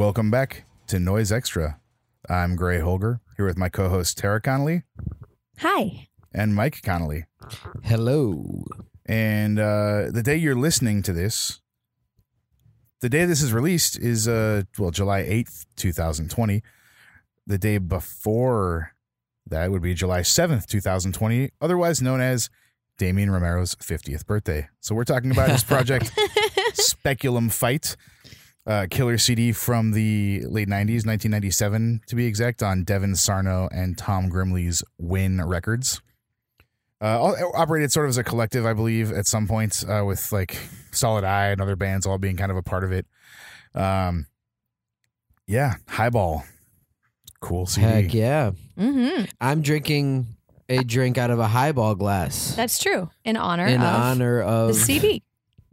[0.00, 1.78] Welcome back to Noise Extra.
[2.26, 4.84] I'm Gray Holger here with my co-host Tara Connelly
[5.58, 6.08] Hi.
[6.32, 7.26] and Mike Connelly.
[7.84, 8.64] Hello.
[9.04, 11.60] And uh, the day you're listening to this,
[13.02, 16.62] the day this is released is uh well July 8th, 2020.
[17.46, 18.92] The day before
[19.46, 22.48] that would be July 7th, 2020, otherwise known as
[22.98, 24.66] Damion Romero's 50th birthday.
[24.80, 26.10] So we're talking about his project
[26.72, 27.96] Speculum Fyght,
[28.70, 33.98] uh, killer CD from the late 90s, 1997 to be exact, on Devin Sarno and
[33.98, 36.00] Tom Grimley's Win Records.
[37.02, 40.56] Uh, operated sort of as a collective, I believe, at some point uh, with like
[40.92, 43.06] Solid Eye and other bands all being kind of a part of it.
[43.74, 44.26] Um,
[45.48, 46.44] yeah, Highball,
[47.40, 47.86] cool CD.
[47.86, 48.52] Heck yeah.
[48.78, 49.24] Mm-hmm.
[49.40, 50.26] I'm drinking
[50.68, 53.10] a drink out of a highball glass That's true.
[53.24, 55.24] In honor in of honor of the CD.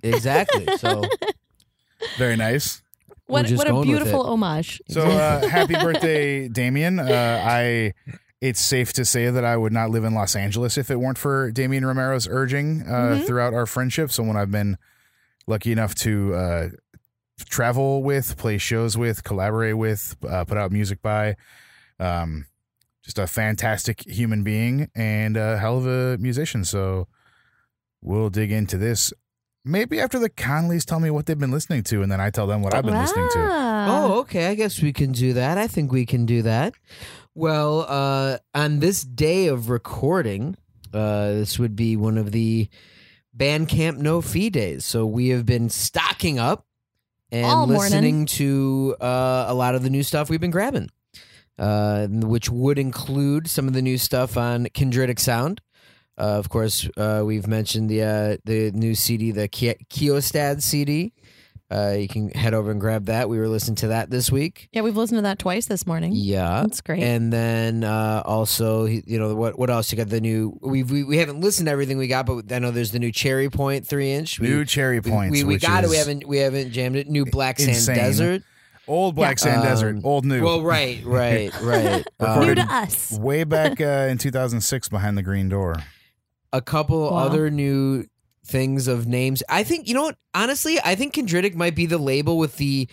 [0.01, 0.65] Exactly.
[0.77, 1.03] So
[2.17, 2.81] Very nice.
[3.27, 4.29] What just what a going with beautiful it.
[4.29, 4.81] homage.
[4.89, 6.99] So uh, happy birthday, Damion.
[6.99, 7.93] Uh, I.
[8.39, 11.17] It's safe to say that I would not live in Los Angeles if it weren't
[11.17, 13.25] for Damion Romero's urging uh, Mhm.
[13.25, 14.11] throughout our friendship.
[14.11, 14.77] Someone I've been
[15.47, 16.69] lucky enough to uh,
[17.49, 21.35] travel with, play shows with, collaborate with, uh, put out music by.
[21.99, 22.45] Um,
[23.03, 26.63] just a fantastic human being and a hell of a musician.
[26.63, 27.07] So
[28.03, 29.11] we'll dig into this.
[29.67, 32.47] Maybe after the Conleys tell me what they've been listening to, and then I tell
[32.47, 33.39] them what I've been listening to.
[33.89, 34.47] Oh, okay.
[34.47, 35.57] I guess we can do that.
[35.57, 36.73] I think we can do that.
[37.35, 40.57] Well, uh, on this day of recording,
[40.93, 42.69] uh, this would be one of the
[43.35, 44.85] Bandcamp no fee days.
[44.85, 46.65] So we have been stocking up
[47.31, 47.81] and All morning.
[47.81, 50.89] listening to uh, a lot of the new stuff we've been grabbing,
[51.59, 55.61] uh, which would include some of the new stuff on Chondritic Sound.
[56.17, 61.13] Uh, of course, uh, we've mentioned the uh, the new CD, the Ki- Kiostad CD.
[61.69, 63.27] Uh, you can head over and grab that.
[63.27, 64.69] We were listening to that this week.
[64.71, 66.13] Yeah, we've listened to that twice this morning.
[66.15, 66.61] Yeah.
[66.61, 67.03] That's great.
[67.03, 69.91] And then uh, also, you know, what what else?
[69.91, 70.57] You got the new.
[70.61, 73.11] We we, we haven't listened to everything we got, but I know there's the new
[73.11, 74.39] Cherry Point three inch.
[74.39, 75.89] We, New cherry we- We, we which got it.
[75.89, 77.09] We haven't we haven't jammed it.
[77.09, 77.95] New Black Sand insane.
[77.95, 78.43] Desert.
[78.87, 80.41] old Black Sand Um, Desert, old new.
[80.41, 82.05] Well, right, right, right.
[82.21, 83.11] New Um, Recorded to us.
[83.11, 85.75] way back uh, in 2006 behind the green door.
[86.53, 87.17] A couple Wow.
[87.17, 88.05] other new
[88.45, 89.43] things of names.
[89.49, 90.17] I think you know what.
[90.33, 92.87] Honestly, I think Chondritic might be the label with the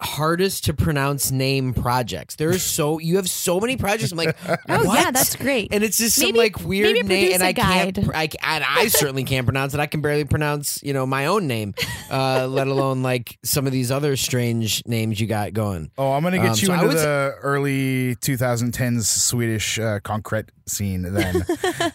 [0.00, 2.36] hardest to pronounce name projects.
[2.36, 4.12] There's so you have so many projects.
[4.12, 4.36] I'm like,
[4.68, 4.98] Oh what?
[5.00, 5.68] yeah, that's great.
[5.72, 7.94] and it's just some Maybe- like weird name, produce and a I can't.
[7.96, 8.04] guide.
[8.04, 9.80] pr- I, c- and I certainly can't pronounce it.
[9.80, 11.74] I can barely pronounce, you know, my own name,
[12.10, 15.90] uh, let alone like some of these other strange names you got going.
[15.98, 20.00] Oh, I'm gonna get Um, you so into would say- the early 2010s Swedish uh,
[20.00, 21.44] concrete scene then,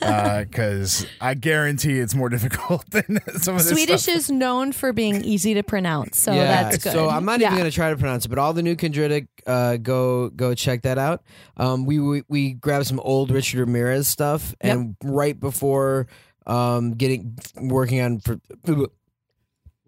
[0.49, 4.15] because I guarantee it's more difficult than some of this Swedish stuff.
[4.15, 6.93] is known for being easy to pronounce, so yeah, that's good.
[6.93, 7.53] So I'm not yeah.
[7.53, 10.81] even to try to pronounce it, but all the new Chondritic, uh, go go check
[10.83, 11.23] that out.
[11.57, 16.07] Um, we, we we grabbed some old Richard Ramirez stuff, and right before
[16.45, 18.39] um getting working on for.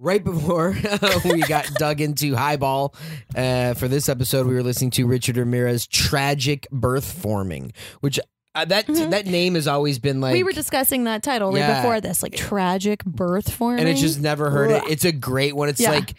[0.01, 0.77] Right before
[1.25, 2.95] we got dug into Highball
[3.35, 8.17] uh, for this episode, we were listening to Richard Ramirez "Tragic Birth Forming," which
[8.55, 9.09] uh, that Mhm.
[9.11, 12.33] that name has always been like we were discussing that title right before this, like
[12.33, 13.81] tragic birth forming.
[13.81, 14.83] and it's just never heard it.
[14.89, 15.67] It's a great one.
[15.67, 15.91] It's Yeah.
[15.91, 16.13] like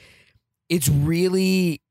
[0.71, 1.83] it's really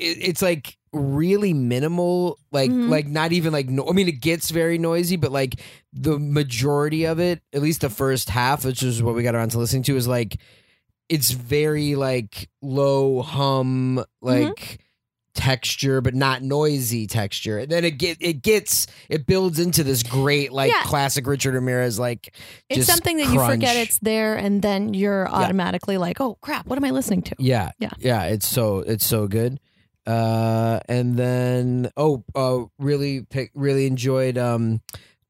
[0.00, 2.88] it, it's like really minimal like Mhm.
[2.88, 5.60] like not even like no, I mean it gets very noisy but like
[5.92, 9.50] the majority of it at least the first half which is what we got around
[9.50, 10.38] to listening to is like
[11.08, 14.80] it's very like low hum like
[15.36, 20.02] texture but not noisy texture and then it get it gets it builds into this
[20.02, 20.82] great like Yeah.
[20.84, 22.34] classic Richard Ramirez like
[22.68, 26.78] it's something that you forget it's there, and then you're automatically like, "Oh crap, what
[26.78, 27.70] am I listening to?" Yeah.
[27.78, 27.90] Yeah.
[27.98, 28.24] Yeah.
[28.24, 29.60] It's so it's so good.
[30.06, 34.80] Uh and then oh uh really pick really enjoyed um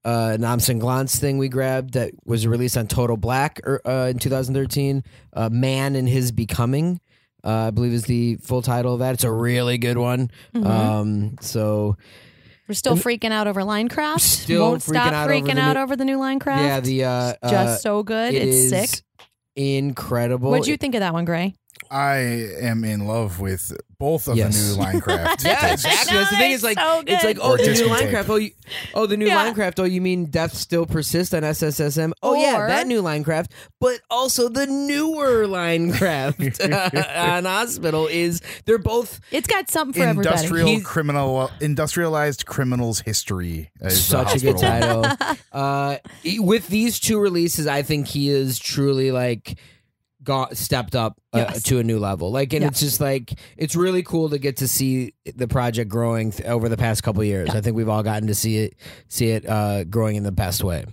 [0.04, 4.18] uh Namsen Glantz thing we grabbed that was released on Total Black er, uh, in
[4.18, 5.02] 2013.
[5.32, 7.00] Uh Man and His Becoming.
[7.46, 9.14] Uh, I believe is the full title of that.
[9.14, 10.30] It's a really good one.
[10.54, 10.66] Mhm.
[10.66, 11.96] Um so
[12.68, 14.20] We're still freaking out over Linecraft.
[14.20, 16.60] Still Won't freaking stop out over freaking the out new- over the new Linecraft.
[16.66, 18.34] yeah, the uh, just uh, so good.
[18.34, 19.02] it It's sick.
[19.54, 20.50] incredible.
[20.50, 21.54] What'd you think of that one, Gray?
[21.90, 22.16] I
[22.60, 24.56] am in love with both of Yes.
[24.58, 25.44] the new Minecraft.
[25.44, 26.14] Yeah, exactly.
[26.14, 26.52] No, That's the thing.
[26.52, 28.10] it's It's like so it's like oh Or the new Minecraft.
[28.22, 28.28] tape.
[28.30, 28.50] Oh, you,
[28.94, 29.50] oh the new Yeah.
[29.52, 29.78] Minecraft.
[29.78, 32.12] Oh, you mean Death Still Persists on SSSM?
[32.22, 33.46] Oh yeah, that new Minecraft.
[33.80, 40.08] But also the newer Minecraft on Hospital is they're both It's got something for.
[40.10, 43.70] Industrial He's- criminal, industrialized criminals history.
[43.80, 45.04] is such a good title.
[45.52, 45.96] uh,
[46.38, 49.58] with these two releases, I think he is truly like
[50.26, 51.62] got stepped up uh, Yes.
[51.62, 52.30] to a new level.
[52.30, 52.68] Like, and Yeah.
[52.68, 56.68] it's just like it's really cool to get to see the project growing th- over
[56.68, 57.48] the past couple years.
[57.50, 57.56] Yeah.
[57.58, 58.74] I think we've all gotten to see it,
[59.08, 60.84] see it uh, growing in the best way.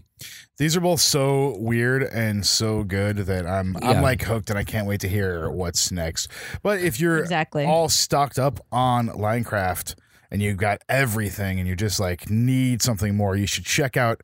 [0.57, 3.89] These are both so weird and so good that I'm Yeah.
[3.89, 6.27] I'm like hooked and I can't wait to hear what's next.
[6.62, 7.65] But if you're Exactly.
[7.65, 9.95] all stocked up on Linecraft
[10.31, 14.21] and you've got everything and you just like need something more, you should check out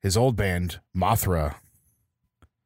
[0.00, 1.56] his old band Mothra.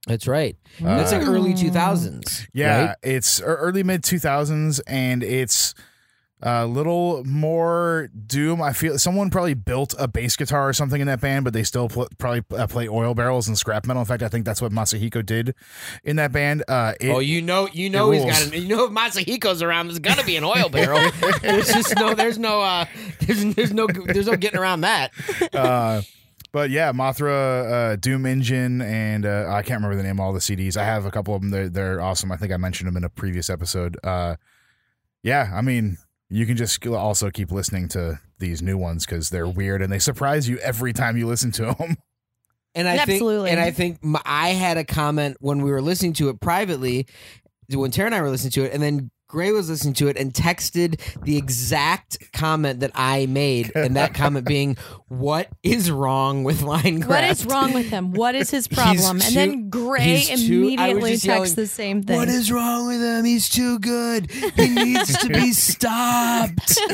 [0.06, 0.56] That's right.
[0.82, 1.58] Uh, That's like early Mm.
[1.60, 2.46] two thousands.
[2.52, 2.96] Yeah, right?
[3.02, 5.74] it's early mid 2000s and it's
[6.42, 8.62] a little more doom.
[8.62, 11.62] I feel someone probably built a bass guitar or something in that band, but they
[11.62, 14.00] still pl- probably uh, play oil barrels and scrap metal.
[14.00, 15.54] In fact, I think that's what Masahiko did
[16.02, 16.64] in that band.
[16.66, 18.38] Uh, it, oh, you know, you know, he's rules.
[18.44, 18.54] got.
[18.54, 21.10] An, you know, if Masahiko's around, there's gonna be an oil barrel.
[21.42, 22.14] there's just no.
[22.14, 22.62] There's no.
[22.62, 22.86] Uh,
[23.20, 23.86] there's, there's no.
[24.06, 25.12] There's no getting around that.
[26.52, 30.32] But yeah, Mothra, uh, Doom Engine, and uh, I can't remember the name of all
[30.32, 30.76] the CDs.
[30.76, 31.50] I have a couple of them.
[31.50, 32.32] They're, they're awesome.
[32.32, 33.96] I think I mentioned them in a previous episode.
[34.02, 34.36] Uh,
[35.22, 35.98] yeah, I mean,
[36.28, 39.98] you can just also keep listening to these new ones because they're weird and they
[39.98, 41.96] surprise you every time you listen to them.
[42.72, 43.48] And I Absolutely.
[43.48, 46.40] think, and I think m I had a comment when we were listening to it
[46.40, 47.08] privately,
[47.68, 50.16] when Tara and I were listening to it, and then Gray was listening to it
[50.16, 56.42] and texted the exact comment that I made, and that comment being, "What is wrong
[56.42, 57.06] with Linecraft?
[57.08, 58.10] What is wrong with him?
[58.12, 59.16] What is his problem?
[59.16, 62.16] and too- then Gray he's too- immediately texts yelling, the same thing.
[62.16, 63.24] What is wrong with him?
[63.24, 64.30] He's too good.
[64.32, 66.76] He needs to be stopped."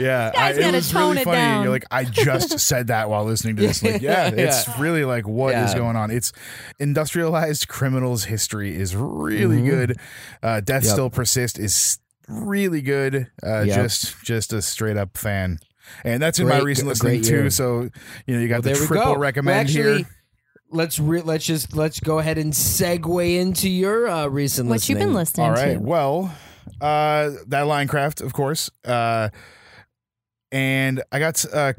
[0.00, 1.36] Yeah, guy's I, it gotta was tone really it funny.
[1.36, 1.62] down.
[1.64, 3.82] You're like, I just said that while listening to this.
[3.82, 5.78] Like, yeah, it's really like what is Yeah.
[5.78, 6.10] going on.
[6.10, 6.32] It's
[6.80, 9.66] industrialized criminals history is really Mhm.
[9.70, 9.96] good.
[10.42, 10.92] Uh, Death Yep.
[10.92, 11.98] still persist is
[12.28, 13.28] really good.
[13.44, 13.82] Uh, Yep.
[13.82, 15.58] Just just a straight up fan.
[16.04, 17.50] And that's in my recent a listening too.
[17.50, 17.88] So
[18.26, 19.20] you know you got Well, the there triple go.
[19.20, 20.06] recommend Well, actually, here.
[20.70, 24.98] Let's re- let's just let's go ahead and segue into your uh, recent what you've
[24.98, 25.60] been listening to.
[25.60, 25.74] All right.
[25.74, 25.80] to?
[25.80, 26.34] Well,
[26.80, 28.70] uh, that Linecraft, of course.
[28.84, 29.28] Uh,
[30.50, 31.74] and I got a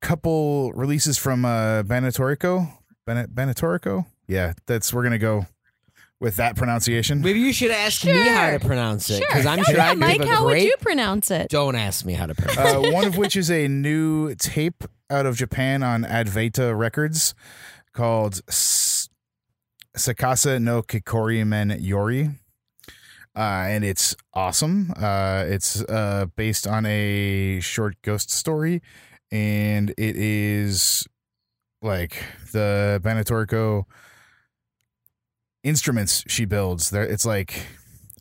[0.00, 2.70] couple releases from uh, Benetorico.
[3.06, 4.06] Ben- Benetorico?
[4.28, 5.46] Yeah, that's we're gonna go
[6.20, 7.22] with that pronunciation.
[7.22, 8.68] Maybe you should ask me how to Sure.
[8.68, 9.26] pronounce it Sure.
[9.28, 10.64] because I'm No, sure no, I'd Mike, give a how would great.
[10.64, 11.48] you pronounce it?
[11.48, 12.58] Don't ask me how to pronounce.
[12.58, 17.34] uh, one of which is a new tape out of Japan on Advaita Records
[17.94, 19.08] called S-
[19.96, 22.30] Sakasa no Kikori Men Yori.
[23.36, 24.92] Uh, and it's awesome.
[24.96, 28.82] Uh, it's uh, based on a short ghost story,
[29.30, 31.06] and it is
[31.80, 32.22] like
[32.52, 33.84] the Benetorco
[35.62, 36.90] instruments she builds.
[36.90, 37.66] There, it's like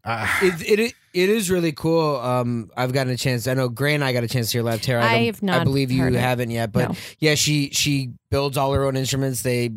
[0.04, 2.18] uh, it, it it is really cool.
[2.18, 3.48] Um, I've gotten a chance.
[3.48, 4.82] I know Gray and I got a chance to hear live.
[4.82, 6.14] Tara, I, I have not I believe you it.
[6.14, 6.96] haven't yet, but No.
[7.20, 9.42] yeah, she she builds all her own instruments.
[9.42, 9.72] They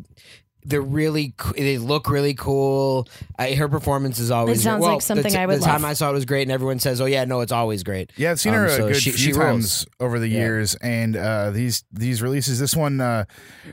[0.64, 3.08] they're really they look really cool.
[3.38, 5.82] I, her performance is always sounds well, like something the, t- I would The time
[5.82, 5.90] love.
[5.90, 8.30] I saw it was great, and everyone says, "Oh yeah, no, it's always great." Yeah,
[8.30, 10.38] I've seen Um, her a so good she- few she times over the Yeah.
[10.38, 12.58] years, and uh, these these releases.
[12.60, 13.24] This one, uh,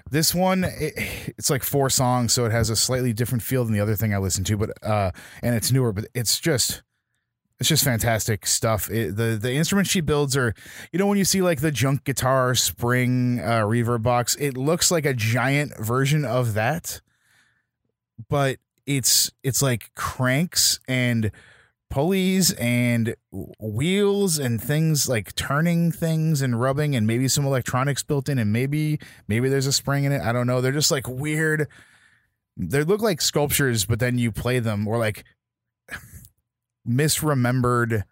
[0.10, 0.94] this one, it,
[1.38, 4.14] it's like four songs, so it has a slightly different feel than the other thing
[4.14, 5.12] I listened to, but uh,
[5.44, 6.82] and it's newer, but it's just.
[7.60, 8.90] It's just fantastic stuff.
[8.90, 10.54] It, the the instruments she builds are,
[10.94, 14.92] you know, when you see like the junk guitar spring uh, reverb box, it looks
[14.92, 17.02] like a giant version of that,
[18.30, 21.32] but it's it's like cranks and
[21.90, 23.16] pulleys and
[23.60, 28.54] wheels and things like turning things and rubbing and maybe some electronics built in and
[28.54, 30.22] maybe maybe there's a spring in it.
[30.22, 30.62] I don't know.
[30.62, 31.68] They're just like weird.
[32.56, 35.24] They look like sculptures but then you play them or like
[36.88, 38.04] misremembered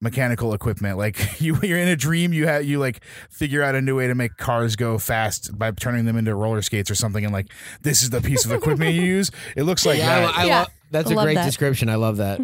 [0.00, 3.80] mechanical equipment like you you're in a dream you have you like figure out a
[3.80, 7.24] new way to make cars go fast by turning them into roller skates or something
[7.24, 7.46] and like
[7.80, 10.44] this is the piece of equipment you use it looks like yeah, that I, I
[10.44, 10.58] Yeah.
[10.60, 11.46] love that's I a love great that.
[11.46, 11.88] description.
[11.88, 12.38] I love that.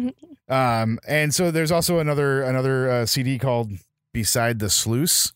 [0.49, 3.71] Um, and so there's also another another uh, CD called
[4.11, 5.31] Beside the Sluice,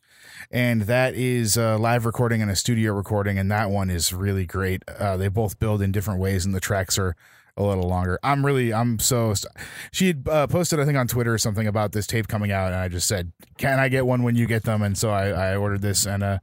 [0.52, 4.46] and that is a live recording and a studio recording, and that one is really
[4.46, 4.84] great.
[4.90, 7.16] Uh, they both build in different ways, and the tracks are
[7.58, 8.20] a little longer.
[8.24, 9.52] I'm really I'm so st-
[9.92, 12.68] she had uh, posted I think on Twitter or something about this tape coming out,
[12.68, 15.30] and I just said, "Can I get one when you get them?" And so I,
[15.30, 16.40] I ordered this and uh,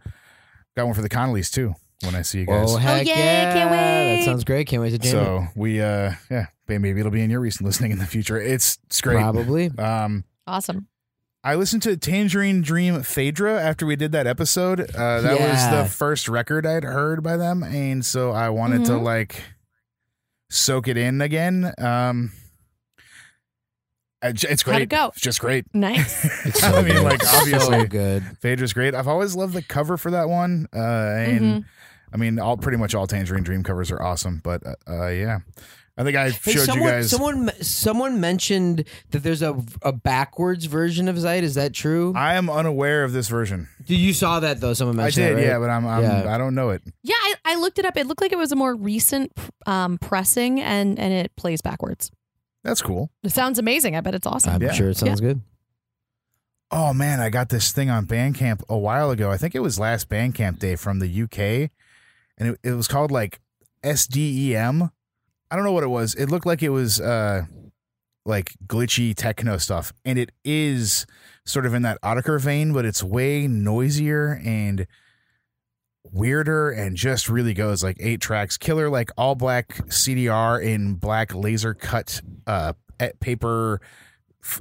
[0.77, 1.75] got one for the Connellys too.
[2.03, 2.67] When I see you guys.
[2.71, 3.53] Oh heck yay, yeah!
[3.55, 4.17] can't wait.
[4.19, 4.67] That sounds great.
[4.67, 5.11] Can't wait to jam it.
[5.13, 8.39] so we uh yeah maybe it'll be in your recent listening in the future.
[8.39, 9.17] It's it's great.
[9.19, 9.71] Probably.
[9.79, 10.25] Um.
[10.47, 10.89] Awesome.
[11.43, 14.81] I listened to Tangerine Dream Phaedra after we did that episode.
[14.81, 15.51] Uh, that Yeah.
[15.51, 19.03] was the first record I'd heard by them, and so I wanted to Mhm.
[19.03, 19.43] like
[20.55, 21.73] soak it in again.
[21.79, 22.33] Um,
[24.23, 24.73] it's great.
[24.75, 25.07] How'd it go?
[25.09, 25.67] It's just great.
[25.75, 26.25] Nice.
[26.47, 27.03] It's I mean, good.
[27.05, 28.23] like, obviously- so good.
[28.41, 28.95] Phaedra's great.
[28.95, 31.65] I've always loved the cover for that one, uh, and Mhm.
[32.13, 35.41] I mean, all pretty much all Tangerine Dream covers are awesome, but uh, uh, yeah,
[35.97, 37.11] I think I Hey, showed someone, you guys.
[37.11, 41.45] someone, someone mentioned that there's a a backwards version of Zeit.
[41.45, 42.13] Is that true?
[42.17, 43.69] I am unaware of this version.
[43.87, 44.75] Dude, you saw that though.
[44.75, 45.25] Someone mentioned.
[45.25, 45.49] I did, that, right?
[45.53, 46.35] yeah, but I'm, I'm Yeah.
[46.35, 46.83] I don't know it.
[47.05, 47.97] Yeah, I, I looked it up.
[47.97, 49.33] It looked like it was a more recent
[49.67, 52.11] um, pressing, and and it plays backwards.
[52.65, 53.11] That's cool.
[53.23, 53.95] It sounds amazing.
[53.95, 54.55] I bet it's awesome.
[54.55, 54.73] I'm Yeah.
[54.73, 55.43] sure it sounds good.
[56.73, 59.31] Oh man, I got this thing on Bandcamp a while ago.
[59.31, 61.71] I think it was last Bandcamp day from the UK,
[62.37, 63.39] and it, it was called like
[63.85, 64.91] SDEM.
[65.51, 66.15] I don't know what it was.
[66.15, 67.43] It looked like it was uh
[68.27, 71.07] like glitchy techno stuff, and it is
[71.45, 74.87] sort of in that Autechre vein, but it's way noisier and
[76.11, 78.57] weirder and just really goes like eight tracks.
[78.57, 82.73] Killer like all black CDR in black laser cut uh
[83.21, 83.81] paper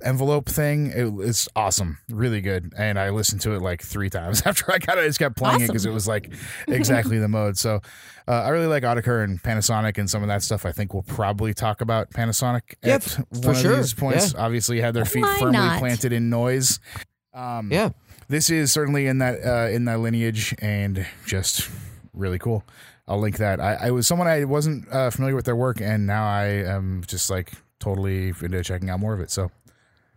[0.03, 0.87] envelope thing.
[0.87, 2.73] It, it's awesome, really good.
[2.77, 5.01] And I listened to it like three times after I got it.
[5.01, 6.31] I just kept playing it because it was like
[6.67, 7.57] exactly the mode.
[7.57, 7.81] So
[8.27, 10.65] uh, I really like Autechre and Panasonic and some of that stuff.
[10.65, 13.75] I think we'll probably talk about Panasonic Yeah, at one for of sure.
[13.77, 14.33] these points.
[14.35, 15.79] Obviously, had their feet Why firmly not?
[15.79, 16.79] planted in noise.
[17.33, 17.89] Um, Yeah.
[18.29, 21.69] this is certainly in that uh, in that lineage and just
[22.13, 22.63] really cool.
[23.07, 23.59] I'll link that.
[23.59, 27.03] I, I was someone I wasn't uh, familiar with their work, and now I am
[27.05, 29.29] just like totally into checking out more of it.
[29.29, 29.51] So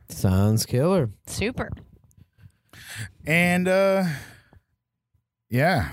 [0.09, 1.11] Sounds killer.
[1.27, 1.71] Super.
[3.27, 4.05] and uh,
[5.51, 5.93] yeah,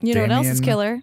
[0.00, 1.00] You know what else is killer?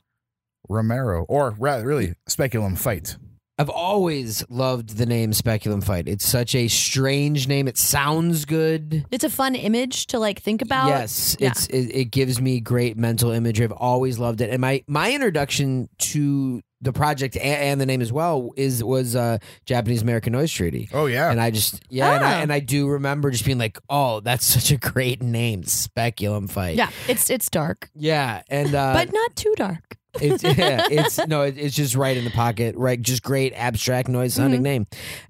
[0.68, 3.18] Romero or ra- really Speculum Fyght.
[3.58, 6.08] I've always loved the name Speculum Fyght.
[6.08, 7.68] It's such a strange name.
[7.68, 9.06] It sounds good.
[9.12, 10.88] It's a fun image to like think about.
[10.88, 11.50] Yes, Yeah.
[11.50, 13.66] it's it, it gives me great mental imagery.
[13.66, 18.02] I've always loved it, and my my introduction to the project and, and the name
[18.02, 20.90] as well is was uh, Japanese American Noise Treaty.
[20.94, 22.42] Oh yeah, And I just yeah, and, I, Ah.
[22.42, 26.76] and I do remember just being like, oh, that's such a great name, Speculum Fyght.
[26.78, 29.98] Yeah, it's it's dark, yeah, and uh, but not too dark.
[30.22, 33.02] it's yeah, it's no, it, it's just right in the pocket, right?
[33.02, 34.64] Just great abstract noise sounding Mhm.
[34.64, 34.88] name,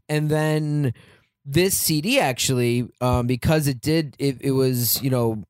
[0.08, 0.94] and then
[1.46, 5.44] this CD actually, um, because it did, it, it was you know,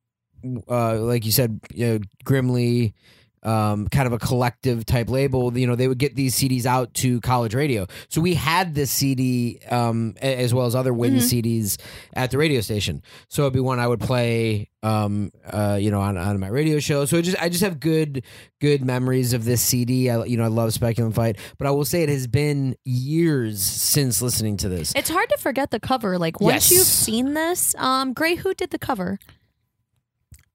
[0.70, 2.94] uh, like you said, you know, Grimly.
[3.42, 5.58] Um, kind of a collective type label.
[5.58, 7.88] You know, they would get these CDs out to college radio.
[8.10, 11.22] So we had this CD, um, as well as other Win Mhm.
[11.22, 11.78] CDs
[12.14, 13.02] at the radio station.
[13.30, 16.80] So it'd be one I would play, um, uh, you know, on, on my radio
[16.80, 17.06] show.
[17.06, 18.24] So it just, I just have good,
[18.60, 20.10] good memories of this CD.
[20.10, 23.62] I, you know, I love Speculum Fyght, but I will say it has been years
[23.62, 24.92] since listening to this.
[24.96, 26.18] It's hard to forget the cover.
[26.18, 26.72] Like once Yes.
[26.72, 29.18] you've seen this, um, Gray, who did the cover?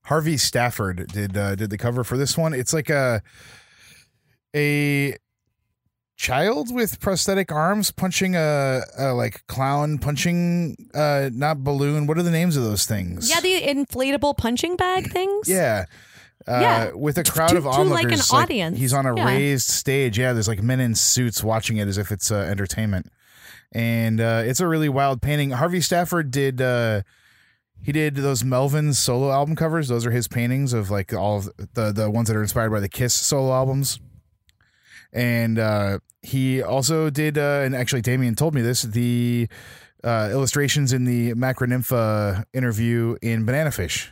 [0.04, 2.52] Harvey Stafford did uh, did the cover for this one.
[2.54, 3.22] It's like a
[4.54, 5.16] a
[6.16, 12.06] child with prosthetic arms punching a, a like clown punching uh not balloon.
[12.06, 13.28] What are the names of those things?
[13.30, 15.48] Yeah, the inflatable punching bag things.
[15.48, 15.86] Yeah.
[16.46, 16.90] Uh, Yeah.
[16.92, 18.78] with a crowd To- of to, onlookers, like, an audience.
[18.78, 19.26] he's on a Yeah.
[19.26, 20.18] raised stage.
[20.18, 23.10] Yeah, there's like men in suits watching it as if it's uh, entertainment,
[23.72, 25.50] and uh, it's a really wild painting.
[25.52, 27.00] Harvey Stafford did uh,
[27.84, 29.88] he did those Melvin solo album covers.
[29.88, 32.80] Those are his paintings of like all of the the ones that are inspired by
[32.80, 34.00] the Kiss solo albums,
[35.12, 37.36] and uh, he also did.
[37.38, 39.48] Uh, and actually, Damion told me this the.
[40.02, 44.10] Uh, illustrations in the Macronympha interview in Bananafish.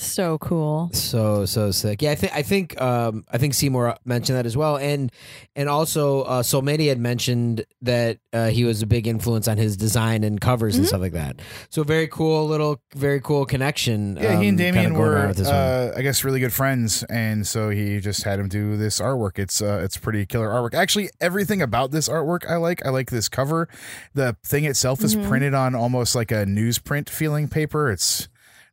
[0.00, 0.88] So cool.
[0.94, 2.00] So so sick.
[2.00, 5.12] Yeah, I think I think um I think Seymour mentioned that as well, and
[5.54, 9.76] and also uh, Solmania had mentioned that uh, he was a big influence on his
[9.76, 10.88] design and covers and Mhm.
[10.88, 11.40] stuff like that.
[11.68, 14.16] So very cool little very cool connection.
[14.16, 15.56] Yeah, he and um, Damion were, with this one.
[15.56, 19.38] uh, I guess, really good friends, and so he just had him do this artwork.
[19.38, 20.72] It's uh, it's pretty killer artwork.
[20.72, 22.84] Actually, everything about this artwork I like.
[22.86, 23.68] I like this cover.
[24.14, 25.28] The thing itself is Mhm.
[25.28, 27.90] printed on almost like a newsprint feeling paper.
[27.90, 28.28] It's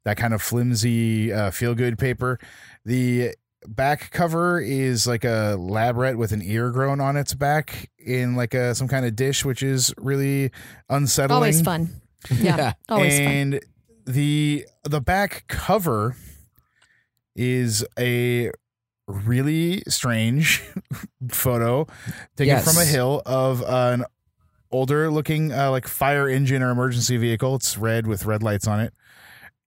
[0.08, 2.40] that kind of flimsy, uh, feel good paper.
[2.86, 3.36] The
[3.68, 8.34] back cover is like a lab rat with an ear grown on its back in
[8.38, 10.52] like a some kind of dish, which is really
[10.90, 11.36] unsettling.
[11.36, 11.90] Always fun.
[12.32, 13.28] Yeah, always fun.
[13.28, 13.60] and
[14.06, 16.16] the the back cover
[17.36, 18.52] is a
[19.08, 20.64] really strange
[21.30, 21.86] photo
[22.38, 22.66] taken Yes.
[22.66, 24.06] from a hill of an
[24.72, 28.80] older looking uh, like fire engine or emergency vehicle it's red with red lights on
[28.82, 28.94] it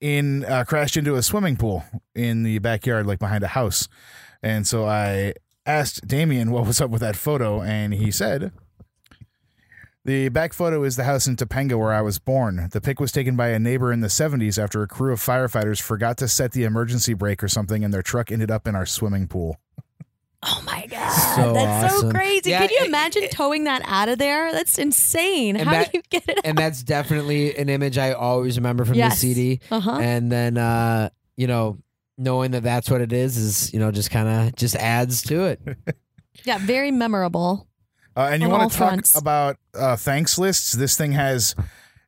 [0.00, 3.88] in uh, crashed into a swimming pool in the backyard like behind a house
[4.42, 5.35] and so i
[5.66, 8.52] asked damion what was up with that photo and he said
[10.04, 12.69] the back photo is the house in Topanga where I was born.
[12.73, 15.80] The pic was taken by a neighbor in the 70s after a crew of firefighters
[15.80, 18.87] forgot to set the emergency brake or something and their truck ended up in our
[18.87, 19.59] swimming pool.
[20.43, 22.11] Oh my god, So that's awesome.
[22.11, 22.51] so crazy!
[22.51, 24.53] Yeah, Could you imagine it- towing that out of there?
[24.53, 25.57] That's insane.
[25.57, 26.39] And How that- do you get it?
[26.45, 29.21] and that's definitely an image I always remember from Yes.
[29.21, 29.61] the CD.
[29.71, 29.99] Uh huh.
[30.01, 31.77] And then uh, you know,
[32.17, 35.45] knowing that that's what it is is you know just kind of just adds to
[35.45, 35.61] it.
[36.45, 37.67] Yeah, very memorable.
[38.17, 39.19] Uh, and you want to talk fronts.
[39.19, 40.73] about uh, thanks lists?
[40.73, 41.55] This thing has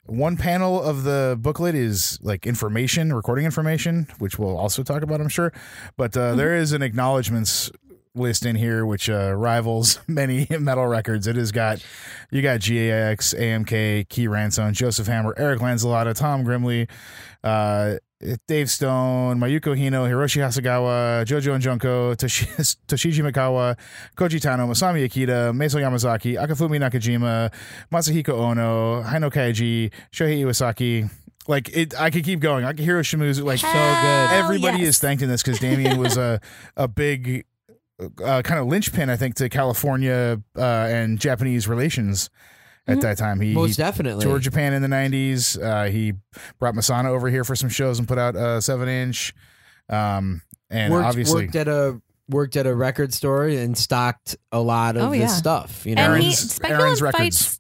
[0.07, 5.21] one panel of the booklet is like information, recording information, which we'll also talk about,
[5.21, 5.53] I'm sure.
[5.99, 7.71] But uh, there is an acknowledgments
[8.15, 11.27] list in here which uh, rivals many metal records.
[11.27, 11.85] It has got
[12.31, 16.89] you got GAX, AMK, Key Ransone, Joseph Hammer, Eric Lanzalotta, Tom Grimley,
[17.43, 17.97] uh,
[18.47, 23.77] Dave Stone, Mayuko Hino, Hiroshi Hasegawa, Jojo and Junko, Toshi- Toshiji Mikawa,
[24.17, 27.53] Koji Tano, Masami Akita, Meiso Yamazaki, Akifumi Nakajima,
[27.93, 31.11] Masahiko Ono, Hino Kaiji, Shohei Iwasaki.
[31.49, 32.65] Like it, I could keep going.
[32.65, 34.89] Akihiro Shimizu, like Hell so good everybody yes.
[34.91, 36.41] is thanking this because Damion was a
[36.77, 37.45] a big
[38.25, 42.31] uh, kind of linchpin, I think, to California uh, and Japanese relations
[42.87, 43.41] at that time.
[43.41, 44.25] He, Most he definitely.
[44.25, 45.61] toured Japan in the '90s.
[45.63, 46.15] Uh, he
[46.59, 49.35] brought Masonna over here for some shows and put out a seven inch.
[49.89, 54.61] Um, and worked, obviously, worked at a worked at a record store and stocked a
[54.61, 55.27] lot of Oh, this yeah.
[55.29, 55.85] stuff.
[55.85, 57.19] You know, And Aron's- Speculum Aron's Records.
[57.47, 57.59] fights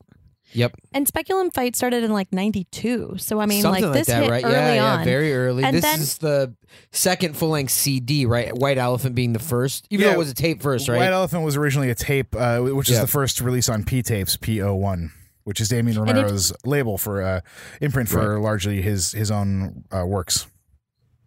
[0.52, 3.14] yep, and Speculum fight started in like '92.
[3.18, 4.44] So I mean, something like like this that, hit right?
[4.44, 5.04] early yeah, yeah, on.
[5.04, 5.64] very early.
[5.64, 6.54] And this then- is the
[6.90, 8.56] second full length CD, right?
[8.56, 10.11] White Elephant being the first, even Yeah.
[10.11, 10.99] though it was a tape first, right?
[10.99, 13.02] White Elephant was originally a tape, uh, which is Yeah.
[13.02, 15.11] the first release on P tapes, P01,
[15.44, 17.40] which is Damion And it- Romero's label for uh,
[17.80, 20.47] imprint for largely his his own uh, works.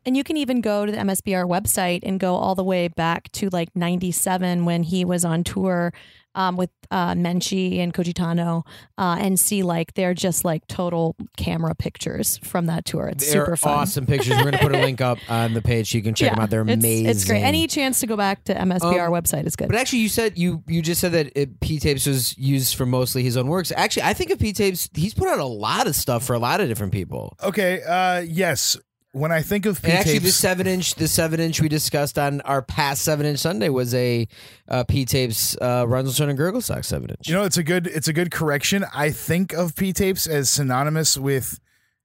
[0.07, 3.31] And you can even go to the MSBR website and go all the way back
[3.33, 5.93] to like 97 when he was on tour
[6.35, 8.63] um, with uh, Menchi and Koji Tano
[8.97, 13.07] uh, and see like they're just like total camera pictures from that tour.
[13.07, 13.73] It's They're super fun.
[13.79, 14.37] awesome pictures.
[14.37, 16.49] We're gonna put a link up on the page so you can check them out.
[16.49, 17.05] They're it's, amazing.
[17.07, 17.41] It's great.
[17.41, 19.67] Any chance to go back to MSBR Um, website is good.
[19.67, 22.85] But actually, you said you you just said that it, P tapes was used for
[22.85, 23.71] mostly his own works.
[23.75, 24.89] Actually, I think of P tapes.
[24.93, 27.35] He's put out a lot of stuff for a lot of different people.
[27.41, 28.77] Okay, uh, yes.
[29.15, 32.19] When I think of P And actually, the seven inch, the seven inch we discussed
[32.19, 34.27] on our past seven inch Sunday was a
[34.67, 37.27] uh, P tapes uh, Runzelstirn and Gurgelstøck seven inch.
[37.29, 38.83] you know, it's a good it's a good correction.
[38.93, 41.59] I think of P tapes as synonymous with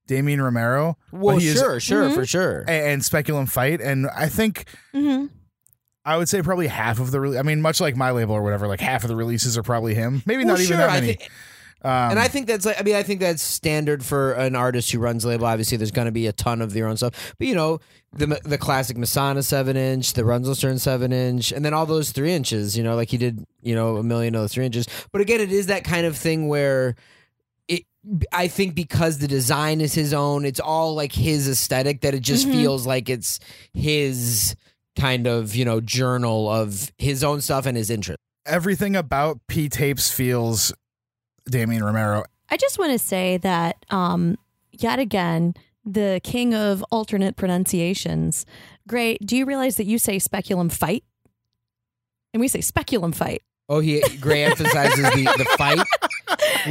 [0.07, 0.97] Damion Romero.
[1.11, 2.13] well, but he is- sure, sure, Mhm.
[2.13, 2.63] for sure.
[2.69, 5.25] a- and Speculum Fyght, and I think hmm
[6.05, 7.19] I would say probably half of the.
[7.19, 9.61] Re- I mean, much like my label or whatever, like half of the releases are
[9.63, 10.23] probably him.
[10.25, 11.17] Maybe Well, not even sure, that I many.
[11.83, 14.91] Um, and I think that's like I mean I think that's standard for an artist
[14.91, 15.47] who runs a label.
[15.47, 17.79] Obviously, there's going to be a ton of their own stuff, but you know
[18.13, 22.33] the the classic Masonna seven inch, the Runzelstirn seven inch, and then all those three
[22.33, 22.77] inches.
[22.77, 24.85] You know, like he did you know a million of those three inches.
[25.11, 26.95] But again, it is that kind of thing where.
[27.67, 27.85] It,
[28.33, 32.21] I think because the design is his own, it's all like his aesthetic that it
[32.21, 32.51] just Mhm.
[32.51, 33.39] feels like it's
[33.73, 34.55] his
[34.97, 38.17] kind of you know journal of his own stuff and his interest.
[38.45, 40.73] everything about P tapes feels
[41.49, 42.23] Damion Romero.
[42.49, 44.37] I just want to say that um,
[44.71, 45.53] yet again,
[45.85, 48.45] the king of alternate pronunciations.
[48.87, 49.25] Great.
[49.25, 51.03] Do you realize that you say speculum fight?
[52.33, 53.41] And we say speculum fight.
[53.69, 55.79] Oh, he Gray emphasizes the, the fight.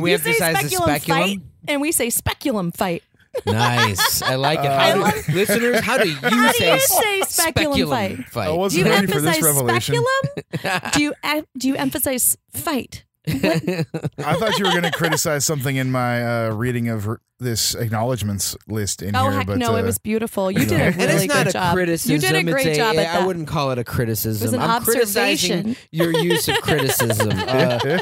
[0.01, 1.21] We You say emphasize the speculum.
[1.23, 3.03] fight, and we say speculum fight.
[3.47, 4.23] Nice.
[4.23, 4.67] I like it.
[4.67, 8.25] Uh, How do, love- listeners, how do you How do say, you say speculum fight?
[8.27, 8.47] Fight?
[8.49, 10.05] Do wasn't you ready for this emphasize revelation.
[10.53, 10.91] speculum?
[10.93, 11.15] do you
[11.59, 13.05] do you emphasize fight?
[13.29, 17.75] I thought you were going to criticize something in my uh, reading of r- this
[17.75, 19.75] acknowledgments list in Oh here, heck but no!
[19.75, 20.51] uh, it was beautiful.
[20.51, 21.75] You did a really and it's not good a job.
[21.75, 22.13] criticism.
[22.15, 23.23] You did a great it's job a, at that.
[23.23, 24.43] I wouldn't call it a criticism.
[24.43, 25.77] It was an I'm criticizing observation.
[25.91, 27.31] your use of criticism.
[27.51, 27.99] Uh,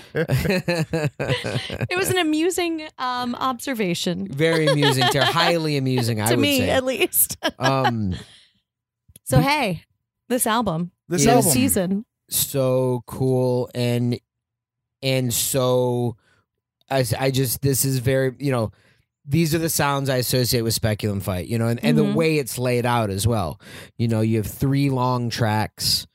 [1.90, 6.20] It was an amusing um, observation very amusing, to highly amusing.
[6.22, 6.70] I to would me, say.
[6.70, 7.36] at least.
[7.58, 8.14] Um,
[9.24, 9.82] So hey,
[10.28, 11.50] this album, this Is- this album.
[11.52, 14.18] season, so cool and
[15.02, 16.16] and so
[16.90, 18.72] I, I just this is very you know
[19.24, 22.14] these are the sounds I associate with Speculum Fyght you know and, and the Mhm.
[22.14, 23.60] way it's laid out as well
[23.96, 26.06] you know you have three long tracks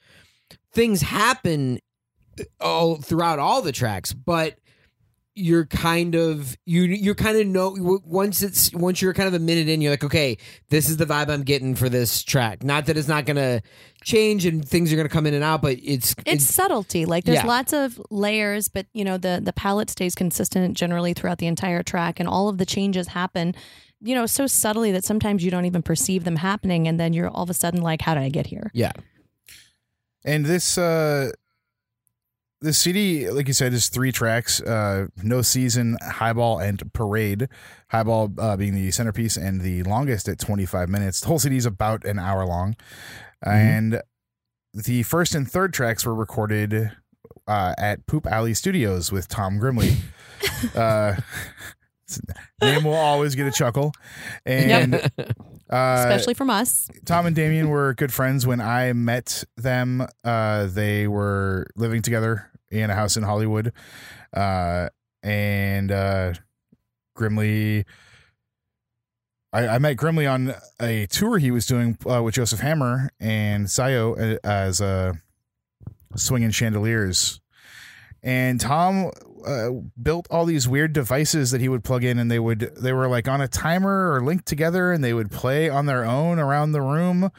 [0.72, 1.80] things happen
[2.60, 4.56] all throughout all the tracks but
[5.36, 9.40] you're kind of you you're kind of know once it's once you're kind of a
[9.40, 10.38] minute in you're like okay
[10.70, 13.64] this is the vibe I'm getting for this track not that it's not gonna
[14.04, 17.06] change and things are gonna come in and out but it's it's subtlety.
[17.06, 17.48] Like there's Yeah.
[17.48, 21.82] lots of layers, but you know the the palette stays consistent generally throughout the entire
[21.82, 23.56] track, and all of the changes happen.
[24.02, 27.30] You know, so subtly that sometimes you don't even perceive them happening, and then you're
[27.30, 28.92] all of a sudden like, "How did I get here?" yeah
[30.26, 31.32] And this uh
[32.64, 37.50] this CD, like you said, is three tracks: uh, "No Season," "Highball," and "Parade."
[37.90, 41.20] Highball uh, being the centerpiece and the longest at 25 minutes.
[41.20, 42.76] The whole CD is about an hour long,
[43.44, 44.02] and
[44.74, 46.92] the first and third tracks were recorded
[47.48, 49.98] uh, at Poop Alley Studios with Tom Grimley.
[50.76, 51.16] uh,
[52.62, 53.92] name will always get a chuckle,
[54.46, 55.12] and
[55.70, 56.88] Uh, especially from us.
[57.04, 60.06] Tom and Damion were good friends when I met them.
[60.24, 63.72] Uh, they were living together in a house in Hollywood.
[64.34, 64.90] Uh,
[65.22, 66.34] and uh,
[67.18, 67.86] Grimley,
[69.52, 73.68] I, I met Grimley on a tour he was doing uh, with Joseph Hammer and
[73.68, 75.14] Sayo uh, as uh,
[76.16, 77.40] swinging chandeliers.
[78.22, 79.12] And Tom
[79.46, 79.70] uh,
[80.02, 83.08] built all these weird devices that he would plug in, and they would they were
[83.08, 86.72] like on a timer or linked together, and they would play on their own around
[86.72, 87.32] the room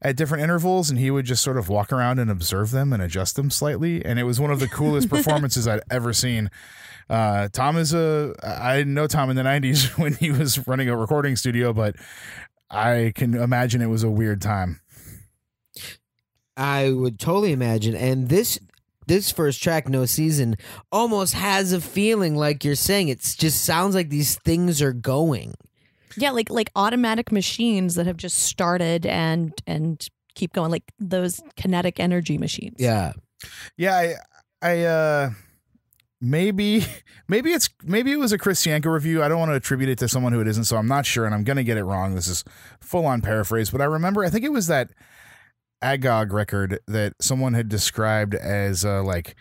[0.00, 3.02] at different intervals, and he would just sort of walk around and observe them and
[3.02, 4.04] adjust them slightly.
[4.04, 6.50] And it was one of the coolest performances I'd ever seen.
[7.08, 10.88] Uh, Tom is a I didn't know Tom in the '90s when he was running
[10.88, 11.96] a recording studio, but
[12.70, 14.80] I can imagine it was a weird time.
[16.56, 17.94] I would totally imagine.
[17.94, 18.58] And this
[19.06, 20.56] this first track, No Season,
[20.90, 23.08] almost has a feeling like you're saying.
[23.08, 25.54] It just sounds like these things are going.
[26.16, 31.40] Yeah, like like automatic machines that have just started and and keep going, like those
[31.56, 32.76] kinetic energy machines.
[32.78, 33.12] Yeah.
[33.76, 34.14] Yeah, I,
[34.62, 35.30] I, uh,
[36.20, 36.84] maybe,
[37.28, 39.22] maybe it's maybe it was a Chris Yanko review.
[39.22, 41.26] I don't want to attribute it to someone who it isn't, so I'm not sure,
[41.26, 42.14] and I'm gonna get it wrong.
[42.14, 42.44] This is
[42.80, 44.90] full on paraphrase, but I remember I think it was that
[45.82, 49.34] Agog record that someone had described as uh, like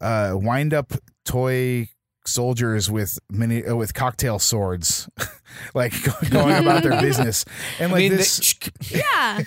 [0.00, 0.92] uh, wind up
[1.24, 1.88] toy
[2.24, 5.08] soldiers with mini uh, with cocktail swords,
[5.74, 5.92] like
[6.30, 7.44] going about their business,
[7.78, 8.54] and like I mean, this.
[8.90, 9.40] they Yeah.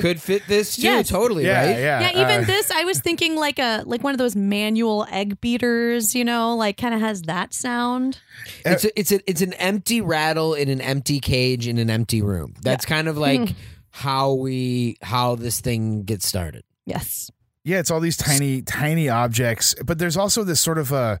[0.00, 1.08] could fit this too, Yes.
[1.08, 1.78] totally, yeah, right?
[1.78, 5.06] yeah, Yeah, even uh, this, I was thinking like a like one of those manual
[5.10, 8.18] egg beaters, you know, like kind of has that sound.
[8.66, 12.20] It's a, it's a, it's an empty rattle in an empty cage in an empty
[12.20, 12.54] room.
[12.62, 13.54] That's kind of like
[13.96, 16.62] how we how this thing gets started.
[16.84, 17.30] Yes.
[17.64, 21.18] Yeah, it's all these tiny, tiny objects, but there's also this sort of a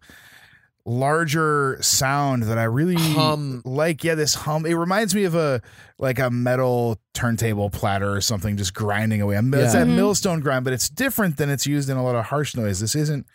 [0.84, 3.62] larger sound that I really Hum.
[3.64, 4.04] like.
[4.04, 4.66] Yeah, this hum.
[4.66, 5.60] It reminds me of a
[5.98, 9.36] like a metal turntable platter or something just grinding away.
[9.36, 9.72] It's Yeah.
[9.72, 9.96] that Mhm.
[9.96, 12.78] millstone grind, but it's different than it's used in a lot of harsh noise.
[12.80, 13.26] This isn't.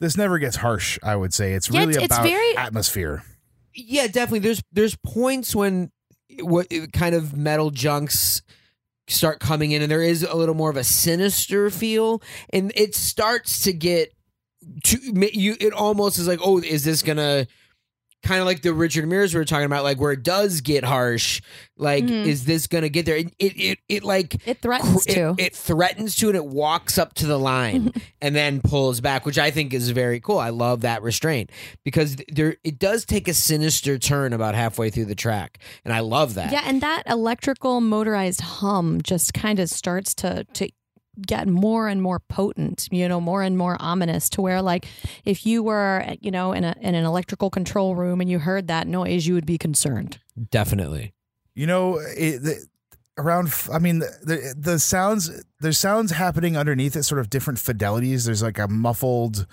[0.00, 0.98] This never gets harsh.
[1.02, 3.22] I would say it's Yeah, really it's- it's about very- atmosphere.
[3.74, 4.38] Yeah, definitely.
[4.38, 5.90] There's there's points when
[6.40, 8.40] what kind of metal junks
[9.08, 12.94] start coming in, and there is a little more of a sinister feel, and it
[12.94, 14.12] starts to get
[14.84, 14.98] to
[15.32, 15.56] you.
[15.60, 17.46] It almost is like, oh, is this gonna?
[18.26, 20.82] Kind of like the Richard Ramirez we were talking about, like where it does get
[20.82, 21.40] harsh.
[21.78, 22.26] Like, Mhm.
[22.26, 23.16] is this gonna get there?
[23.16, 25.30] It it it, it like It threatens cr- to.
[25.38, 29.26] It, it threatens to and it walks up to the line and then pulls back,
[29.26, 30.38] which I think is very cool.
[30.38, 31.50] I love that restraint
[31.84, 36.00] because there it does take a sinister turn about halfway through the track, and I
[36.00, 36.50] love that.
[36.50, 40.68] yeah, and that electrical motorized hum just kind of starts to to
[41.24, 44.86] get more and more potent, you know, more and more ominous to where like
[45.24, 48.68] if you were, you know, in a in an electrical control room and you heard
[48.68, 50.18] that noise, you would be concerned.
[50.50, 51.14] Definitely.
[51.54, 52.66] You know, it, the,
[53.18, 53.52] around.
[53.72, 55.42] I mean, the, the the sounds.
[55.60, 58.26] There's sounds happening underneath at sort of different fidelities.
[58.26, 59.46] There's like a muffled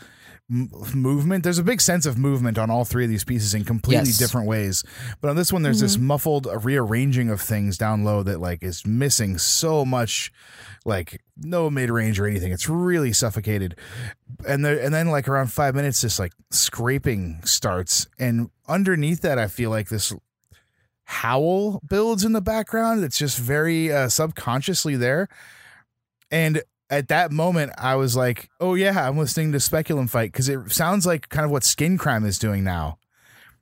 [0.52, 1.44] m- movement.
[1.44, 4.18] There's a big sense of movement on all three of these pieces in completely Yes.
[4.18, 4.84] different ways.
[5.22, 8.86] But on this one, there's this muffled rearranging of things down low that like is
[8.86, 10.32] missing so much.
[10.86, 12.52] Like no mid range or anything.
[12.52, 13.78] It's really suffocated.
[14.46, 19.40] And there, and then like around five minutes, this like scraping starts, and underneath that,
[19.40, 20.12] I feel like this
[21.06, 25.28] howl builds in the background It's just very uh, subconsciously there
[26.32, 26.64] and
[26.98, 30.72] at that moment i was like oh yeah i'm listening to speculum fight because it
[30.72, 32.98] sounds like kind of what skin crime is doing now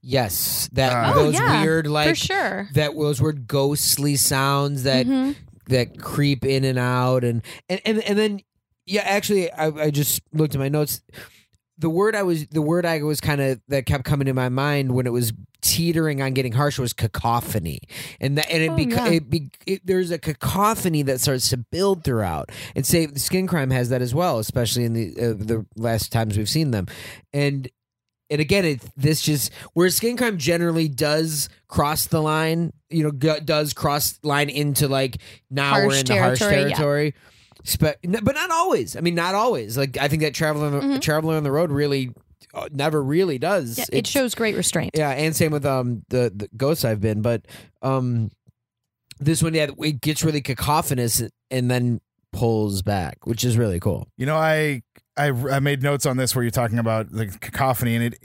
[0.04, 2.68] Yes, that Uh, Oh, those yeah, weird For like sure.
[2.74, 5.36] that those weird ghostly sounds that Mhm.
[5.68, 8.40] that creep in and out and and and, and then
[8.88, 11.02] yeah actually I, I just looked at my notes
[11.78, 14.50] the word i was the word i was kind of that kept coming to my
[14.50, 15.34] mind when it was
[15.72, 17.80] teetering on getting harsh was cacophony
[18.20, 19.08] and that and it, Oh, bec- yeah.
[19.10, 23.70] it, be, it there's a cacophony that starts to build throughout and say skin crime
[23.72, 26.88] has that as well especially in the uh, the last times we've seen them
[27.34, 27.70] and
[28.30, 33.12] and again, it this just where skin crime generally does cross the line, you know,
[33.12, 35.18] g- does cross line into like
[35.50, 37.12] now we're Harsh into harsh territory, yeah.
[37.66, 38.96] Spe- but not always.
[38.96, 39.78] I mean, not always.
[39.78, 41.02] Like I think that the, Mhm.
[41.02, 42.12] traveler on the road really
[42.54, 43.78] uh, never really does.
[43.78, 44.92] Yeah, it shows great restraint.
[44.96, 47.46] yeah, and same with um the, the ghosts I've been, but
[47.82, 48.32] um
[49.20, 52.02] this one yeah it gets really cacophonous and then
[52.34, 54.08] pulls back, which is really cool.
[54.18, 54.82] you know i
[55.18, 58.20] I, I made notes on this where you're talking about the cacophony and it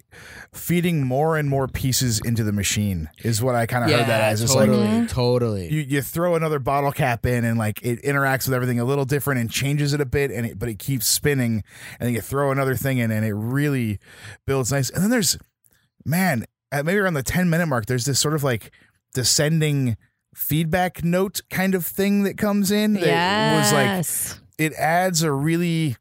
[0.53, 4.21] feeding more and more pieces into the machine is what I kind of heard that
[4.21, 4.41] as.
[4.43, 5.09] It's like totally, Mhm.
[5.09, 5.73] totally.
[5.73, 9.05] you, you throw another bottle cap in and like it interacts with everything a little
[9.05, 11.65] different and changes it a bit and it, but it keeps spinning
[11.99, 13.99] and then you throw another thing in and it really
[14.47, 15.37] builds nice and then there's
[16.05, 18.71] man at maybe around the 10 minute mark there's this sort of like
[19.13, 19.97] descending
[20.35, 25.97] feedback note kind of thing that comes in that was like it adds a really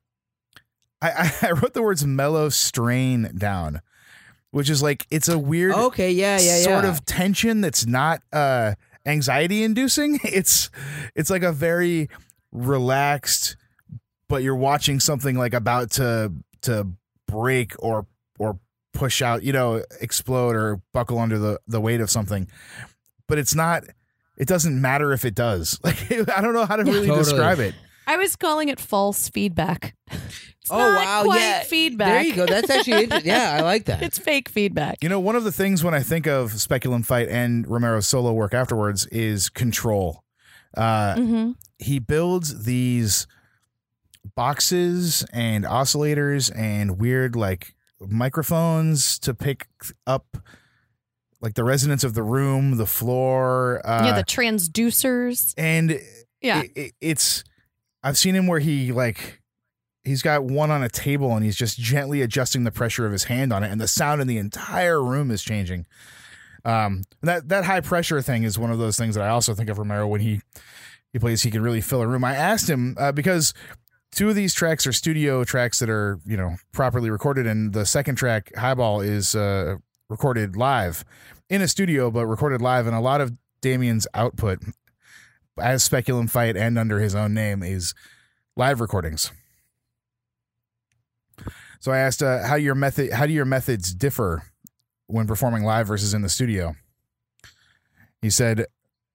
[1.10, 3.82] I, I I wrote the words mellow strain down,
[4.52, 6.64] which is like it's a weird Okay, yeah, yeah, yeah.
[6.64, 10.20] sort of tension that's not uh anxiety inducing.
[10.24, 10.70] It's
[11.16, 12.10] it's like a very
[12.52, 13.58] relaxed
[14.28, 16.88] but you're watching something like about to to
[17.28, 18.08] break or
[18.40, 18.60] or
[18.94, 22.48] push out, you know, explode or buckle under the the weight of something.
[23.28, 23.84] But it's not
[24.38, 25.80] it doesn't matter if it does.
[25.84, 27.24] Like I don't know how to really Totally.
[27.24, 27.76] describe it.
[28.08, 29.96] I was calling it false feedback.
[30.66, 31.60] It's Oh not wow, quite yeah.
[31.62, 32.08] feedback.
[32.10, 32.46] There you go.
[32.48, 33.30] That's actually interesting.
[33.32, 34.02] yeah, I like that.
[34.02, 34.98] It's fake feedback.
[35.04, 38.34] You know, one of the things when I think of Speculum Fyght and Romero's solo
[38.34, 40.24] work afterwards is control.
[40.76, 43.28] Uh, hmm he builds these
[44.36, 49.68] boxes and oscillators and weird like microphones to pick
[50.08, 50.38] up
[51.42, 53.82] like the resonance of the room, the floor.
[53.86, 55.54] Uh, yeah, the transducers.
[55.58, 56.00] and
[56.42, 56.62] Yeah.
[56.64, 57.44] it- it- it's
[58.06, 59.42] I've seen him where he like
[60.04, 63.24] he's got one on a table and he's just gently adjusting the pressure of his
[63.24, 65.88] hand on it and the sound in the entire room is changing.
[66.64, 69.72] Um that that high pressure thing is one of those things that I also think
[69.72, 70.42] of Romero when he
[71.12, 72.24] he plays he can really fill a room.
[72.24, 73.56] I asked him uh, because
[74.12, 77.88] two of these tracks are studio tracks that are, you know, properly recorded and the
[77.88, 79.78] second track Highball is uh
[80.10, 81.04] recorded live
[81.50, 84.60] in a studio but recorded live and a lot of Damion's output
[85.58, 87.94] as Speculum Fyght and under his own name is
[88.56, 89.32] live recordings.
[91.80, 94.44] So I asked uh, how your method how do your methods differ
[95.08, 96.76] when performing live versus in the studio?
[98.22, 98.66] He said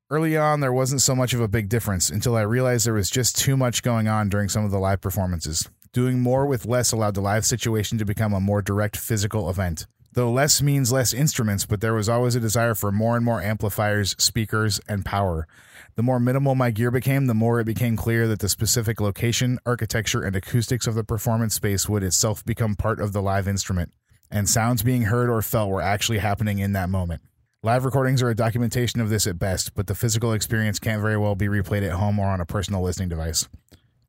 [0.09, 3.11] early on there wasn't so much of a big difference until I realized there was
[3.11, 5.69] just too much going on during some of the live performances.
[5.93, 9.87] Doing more with less allowed the live situation to become a more direct physical event.
[10.13, 13.43] Though less means less instruments, but there was always a desire for more and more
[13.43, 15.47] amplifiers, speakers, and power.
[15.97, 19.59] The more minimal my gear became, the more it became clear that the specific location,
[19.67, 23.93] architecture, and acoustics of the performance space would itself become part of the live instrument,
[24.31, 27.23] and sounds being heard or felt were actually happening in that moment.
[27.63, 31.19] Live recordings are a documentation of this at best, but the physical experience can't very
[31.19, 33.49] well be replayed at home or on a personal listening device.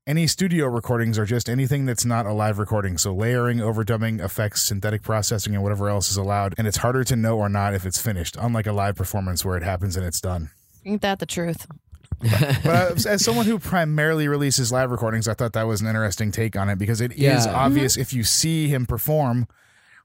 [0.07, 4.63] Any studio recordings are just anything that's not a live recording, so layering, overdubbing, effects,
[4.63, 7.85] synthetic processing, and whatever else is allowed, and it's harder to know or not if
[7.85, 10.49] it's finished, unlike a live performance where it happens and it's done.
[10.85, 11.67] Ain't that the truth?
[12.21, 16.31] But uh, as someone who primarily releases live recordings, I thought that was an interesting
[16.31, 17.51] take on it because it is Yeah.
[17.53, 19.47] obvious if you see him perform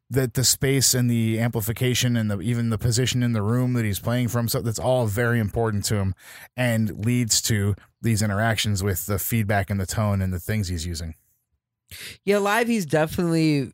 [0.08, 3.84] that the space and the amplification and the even the position in the room that
[3.84, 6.14] he's playing from, so that's all very important to him
[6.56, 10.86] and leads to these interactions with the feedback and the tone and the things he's
[10.86, 11.14] using.
[12.24, 13.72] Yeah, live he's definitely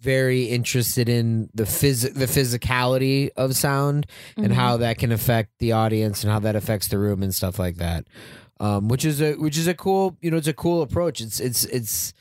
[0.00, 4.54] very interested in the phys- the physicality of sound and Mhm.
[4.54, 7.76] how that can affect the audience and how that affects the room and stuff like
[7.76, 8.06] that.
[8.60, 11.20] Um, which is a which is a cool you know it's a cool approach.
[11.20, 12.12] It's it's it's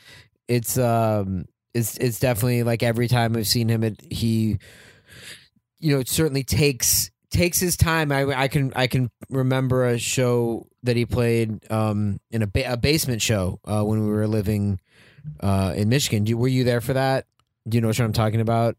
[0.47, 4.58] it's um it's it's definitely like every time I've seen him, it he
[5.80, 8.12] you know it certainly takes takes his time.
[8.12, 12.73] I I can I can remember a show that he played um in a ba-
[12.73, 14.80] a basement show uh, when we were living
[15.39, 16.26] uh, in Michigan.
[16.26, 17.26] Do, were you there for that?
[17.67, 18.76] Do you know what I'm talking about?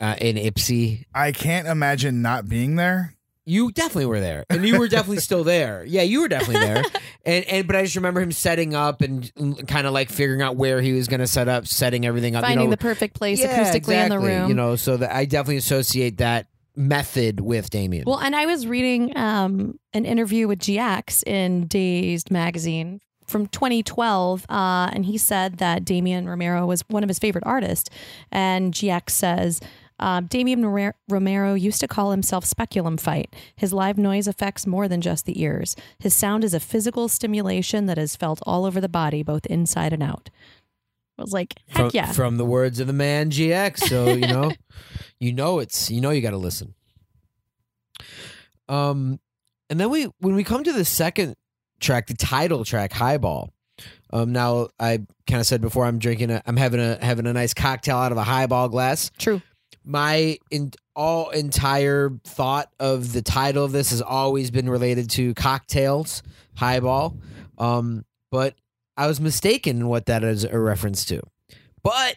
[0.00, 3.14] Uh, in Ypsi, I can't imagine not being there.
[3.44, 5.84] you definitely were there, and you were definitely still there.
[5.88, 6.84] Yeah, you were definitely there.
[7.24, 9.32] And and but I just remember him setting up and
[9.66, 12.44] kind of like figuring out where he was going to set up, setting everything up.
[12.44, 14.48] Finding you know, the perfect place Yeah, acoustically in the room.
[14.48, 18.04] You know, so that I definitely associate that method with Damion.
[18.06, 24.46] Well, and I was reading um, an interview with GX in Dazed magazine from 2012,
[24.48, 27.90] uh, and he said that Damion Romero was one of his favorite artists.
[28.32, 29.60] And GX says,
[30.00, 33.34] uh, Damion Romero used to call himself Speculum Fight.
[33.56, 35.76] His live noise affects more than just the ears.
[35.98, 39.92] His sound is a physical stimulation that is felt all over the body, both inside
[39.92, 40.30] and out.
[41.18, 42.12] I was like, heck from, yeah.
[42.12, 43.80] from the words of the man GX.
[43.80, 44.52] So you know,
[45.20, 46.74] you know it's you know you got to listen.
[48.68, 49.18] Um,
[49.68, 51.34] and then we when we come to the second
[51.80, 53.52] track, the title track, Highball.
[54.12, 57.32] Um, now I kind of said before I'm drinking a, I'm having a having a
[57.32, 59.10] nice cocktail out of a highball glass.
[59.18, 59.42] True.
[59.84, 65.34] My in all entire thought of the title of this has always been related to
[65.34, 66.22] cocktails,
[66.56, 67.16] highball.
[67.58, 68.54] Um, but
[68.96, 71.22] I was mistaken in what that is a reference to.
[71.82, 72.16] But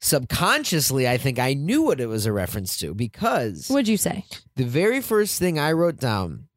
[0.00, 4.24] subconsciously, I think I knew what it was a reference to because What'd you say?
[4.56, 6.48] the very first thing I wrote down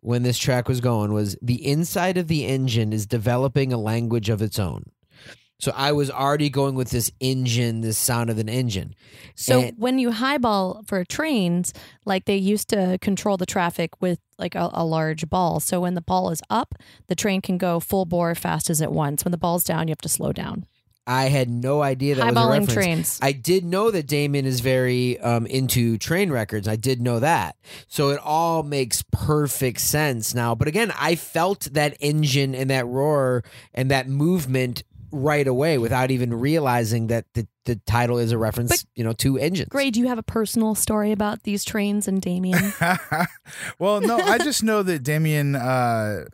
[0.00, 4.28] when this track was going was the inside of the engine is developing a language
[4.28, 4.84] of its own.
[5.58, 8.94] So I was already going with this engine, this sound of an engine.
[9.34, 11.74] So And- when you highball for trains,
[12.06, 15.60] like they used to control the traffic with like a, a large ball.
[15.60, 16.74] So when the ball is up,
[17.08, 19.22] the train can go full bore fast as it wants.
[19.22, 20.64] When the ball's down, you have to slow down.
[21.10, 22.72] I had no idea that was a Highballing reference.
[22.74, 23.18] trains.
[23.20, 26.68] I did know that Damion is very um, into train records.
[26.68, 27.56] I did know that.
[27.88, 30.54] So it all makes perfect sense now.
[30.54, 33.42] But again, I felt that engine and that roar
[33.74, 38.70] and that movement right away without even realizing that the, the title is a reference,
[38.70, 39.68] But- you know, to engines.
[39.68, 43.26] Gray, do you have a personal story about these trains and Damion?
[43.80, 46.26] well, no, I just know that Damion, uh,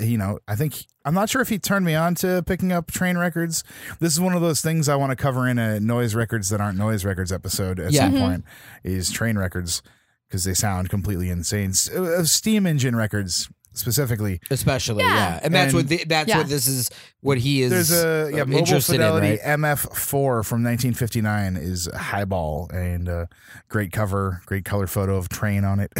[0.00, 2.90] you know, I think I'm not sure if he turned me on to picking up
[2.90, 3.64] train records.
[4.00, 6.60] This is one of those things I want to cover in a noise records that
[6.60, 8.02] aren't noise records episode at Yeah.
[8.06, 8.18] some Mhm.
[8.20, 8.44] point.
[8.84, 9.82] Is train records
[10.28, 11.72] because they sound completely insane.
[11.96, 14.40] Uh, Steam engine records specifically.
[14.50, 15.14] Especially, yeah.
[15.14, 15.40] Yeah.
[15.44, 16.38] And that's what the, that's Yeah.
[16.38, 19.60] what this is what he is There's a yeah um, Mobile interested Fidelity in, right?
[19.60, 23.26] MF4 from 1959 is highball and uh,
[23.68, 25.92] great cover, great color photo of train on it.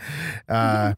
[0.48, 0.94] uh,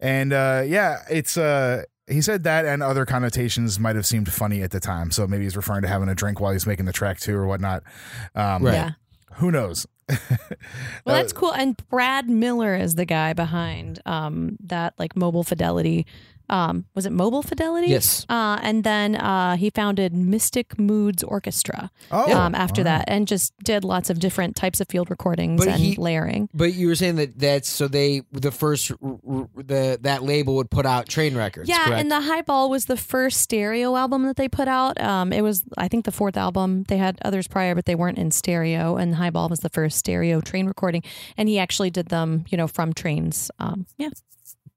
[0.00, 4.62] and uh, yeah, it's uh, he said that and other connotations might have seemed funny
[4.62, 5.10] at the time.
[5.10, 7.46] So maybe he's referring to having a drink while he's making the track too or
[7.46, 7.82] whatnot.
[8.34, 8.74] Um, Right.
[8.74, 8.90] Yeah.
[9.34, 9.86] Who knows?
[11.06, 11.52] Well, Uh, that's cool.
[11.52, 16.06] And Brad Miller is the guy behind um, that like mobile fidelity.
[16.50, 17.86] Um, was it mobile fidelity?
[17.88, 18.26] Yes.
[18.28, 23.06] Uh, and then uh, he founded Mystic Moods Orchestra Oh, um, after all right.
[23.06, 26.48] that, and just did lots of different types of field recordings But and he- layering.
[26.52, 30.86] But you were saying that that's so they the first the that label would put
[30.86, 31.68] out train records.
[31.68, 32.00] Yeah, correct?
[32.00, 35.00] and the Highball was the first stereo album that they put out.
[35.00, 36.84] Um, it was, I think, the fourth album.
[36.88, 38.96] They had others prior, but they weren't in stereo.
[38.96, 41.02] And Highball was the first stereo train recording,
[41.36, 43.50] and he actually did them, you know, from trains.
[43.60, 44.10] Um, yeah,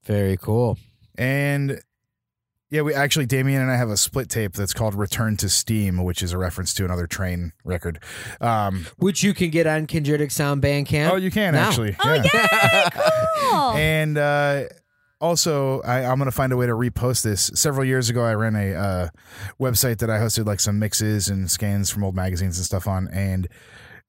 [0.05, 0.77] very cool.
[1.17, 1.81] And
[2.69, 6.03] yeah, we actually Damion and I have a split tape that's called "Return to Steam,"
[6.03, 7.99] which is a reference to another train record.
[8.41, 11.11] Um, Which you can get on Chondritic Sound Bandcamp.
[11.11, 11.67] oh, you can Now.
[11.67, 11.95] actually.
[12.03, 12.89] Oh, yeah.
[12.89, 13.73] cool.
[13.75, 14.63] And uh,
[15.21, 17.51] also, I, I'm going to find a way to repost this.
[17.53, 19.09] Several years ago, I ran a uh,
[19.59, 23.07] website that I hosted like some mixes and scans from old magazines and stuff on.
[23.09, 23.47] And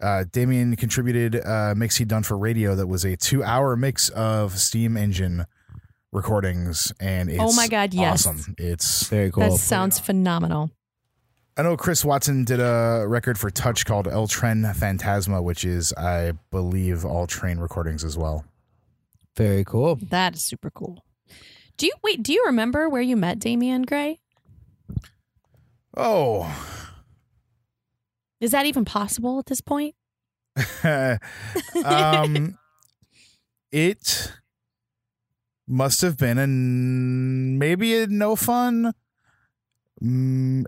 [0.01, 4.09] uh, Damion contributed a mix he'd done for radio that was a two hour mix
[4.09, 5.45] of steam engine
[6.15, 6.93] recordings.
[6.99, 8.27] And it's Oh my God, yes.
[8.27, 8.55] awesome.
[8.57, 9.43] It's Very cool.
[9.51, 10.71] that sounds phenomenal.
[11.57, 15.93] I know Chris Watson did a record for Touch called El Tren Fantasma, which is,
[15.93, 18.45] I believe, all train recordings as well.
[19.37, 19.97] Very cool.
[20.11, 21.05] That is super cool.
[21.77, 22.23] Do you wait?
[22.23, 24.21] Do you remember where you met Damion Gray?
[25.97, 26.53] Oh,
[28.41, 29.95] Is that even possible at this point?
[30.85, 32.59] um,
[33.73, 34.33] it
[35.67, 38.93] must have been a n- maybe a no fun.
[40.03, 40.65] Mm,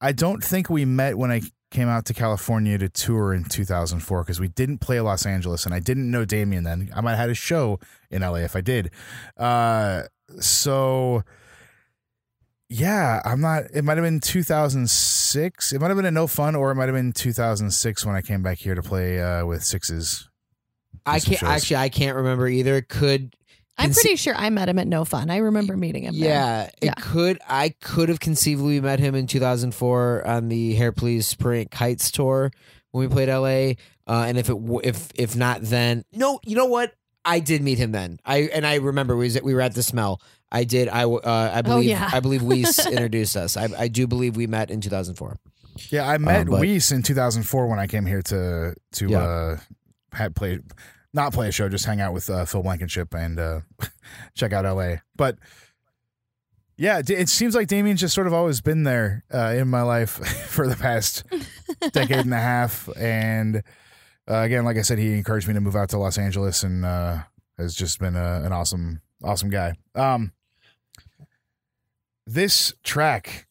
[0.00, 4.22] I don't think we met when I came out to California to tour in 2004
[4.22, 6.90] because we didn't play Los Angeles and I didn't know Damion then.
[6.94, 7.78] I might have had a show
[8.10, 8.90] in LA if I did.
[9.36, 10.04] Uh,
[10.40, 11.22] so
[12.70, 13.64] yeah, I'm not.
[13.72, 15.72] It might have been 2006.
[15.72, 18.20] It might have been a no fun, or it might have been 2006 when I
[18.20, 20.28] came back here to play uh, with sixes.
[21.06, 21.76] I can't actually.
[21.76, 22.82] I can't remember either.
[22.82, 23.34] Could
[23.78, 25.30] I'm Conce- pretty sure I met him at No Fun.
[25.30, 26.18] I remember meeting him.
[26.18, 26.28] there.
[26.28, 26.94] yeah, it Yeah.
[27.00, 27.38] could.
[27.48, 32.50] I could have conceivably met him in 2004 on the Hair Police Spring Kites tour
[32.90, 33.76] when we played LA.
[34.06, 36.94] Uh, and if it w- if if not then no, you know what?
[37.24, 38.18] I did meet him then.
[38.24, 40.20] I and I remember we was at, we were at the Smell.
[40.50, 40.88] I did.
[40.88, 41.90] I w- uh, I believe.
[41.90, 42.08] yeah.
[42.10, 43.56] I believe Weiss introduced us.
[43.58, 45.36] I, I do believe we met in 2004.
[45.90, 49.18] Yeah, I met but- Weiss in 2004 when I came here to to Yeah.
[49.22, 49.56] uh,
[50.12, 50.60] had play,
[51.12, 53.60] not play a show, just hang out with uh, Phil Blankenship and uh,
[54.34, 54.96] check out LA.
[55.16, 55.38] But
[56.76, 60.10] yeah, it seems like Damion's just sort of always been there uh, in my life
[60.48, 61.24] for the past
[61.92, 62.88] decade and a half.
[62.96, 63.62] And
[64.30, 66.84] uh, again, like I said, he encouraged me to move out to Los Angeles and
[66.84, 67.18] uh,
[67.58, 69.74] has just been a, an awesome, awesome guy.
[69.96, 70.32] Um,
[72.26, 73.48] this track,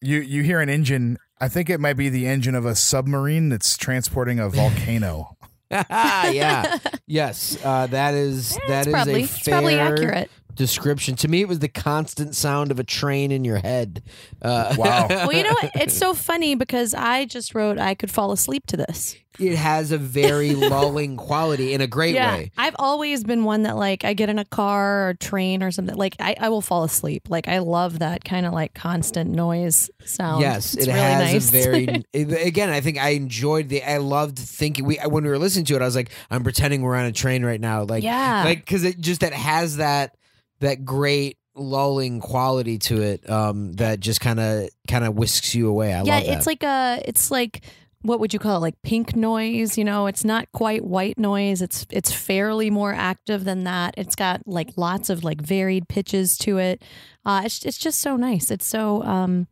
[0.00, 1.18] you you hear an engine.
[1.40, 5.35] I think it might be the engine of a submarine that's transporting a volcano.
[5.70, 6.78] yeah.
[7.08, 7.56] Yes.
[7.64, 10.30] Uh, that is Yeah, that is probably a it's probably fair accurate.
[10.56, 11.14] Description.
[11.16, 14.02] To me, it was the constant sound of a train in your head.
[14.42, 15.06] Uh, Wow.
[15.26, 15.70] Well, you know what?
[15.74, 19.16] It's so funny because I just wrote I could fall asleep to this.
[19.38, 22.50] it has a very lulling quality in a great yeah, way.
[22.56, 25.94] I've always been one that like I get in a car or train or something
[25.96, 27.28] like I, I will fall asleep.
[27.28, 30.40] Like I love that kind of like constant noise sound.
[30.40, 31.48] Yes, it's it really has nice.
[31.48, 32.04] a very.
[32.12, 33.82] it- again, I think I enjoyed the.
[33.82, 34.84] I loved thinking.
[34.86, 37.12] We when we were listening to it, I was like, I'm pretending we're on a
[37.12, 37.82] train right now.
[37.84, 40.16] Like, yeah, like because it just that has that
[40.60, 45.68] that great lulling quality to it um, that just kind of kind of whisks you
[45.68, 45.92] away.
[45.94, 46.36] I yeah, love that.
[46.36, 47.64] it's like a it's like
[48.02, 48.60] what would you call it?
[48.60, 51.60] Like pink noise, you know, it's not quite white noise.
[51.62, 53.94] It's it's fairly more active than that.
[53.96, 56.82] It's got like lots of like varied pitches to it.
[57.24, 58.50] Uh it's it's just so nice.
[58.50, 59.48] It's so um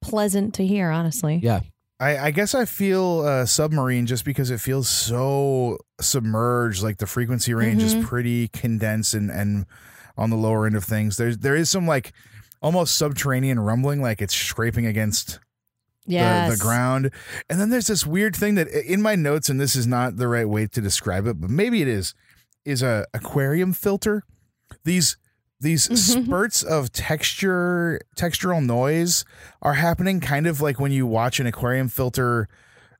[0.00, 1.40] pleasant to hear, honestly.
[1.42, 1.60] yeah.
[1.98, 6.82] I, I guess I feel uh, submarine just because it feels so submerged.
[6.82, 8.04] Like the frequency range is Mhm.
[8.04, 9.66] pretty condensed and, and
[10.16, 11.16] on the lower end of things.
[11.16, 12.12] There's there is some like
[12.62, 15.38] almost subterranean rumbling, like it's scraping against
[16.06, 16.50] Yes.
[16.50, 17.10] the, the ground.
[17.48, 20.26] And then there's this weird thing that in my notes, and this is not the
[20.28, 22.14] right way to describe it, but maybe it is,
[22.64, 24.22] is a aquarium filter.
[24.84, 25.16] These
[25.60, 26.24] these Mhm.
[26.26, 29.24] spurts of texture textural noise
[29.62, 32.48] are happening kind of like when you watch an aquarium filter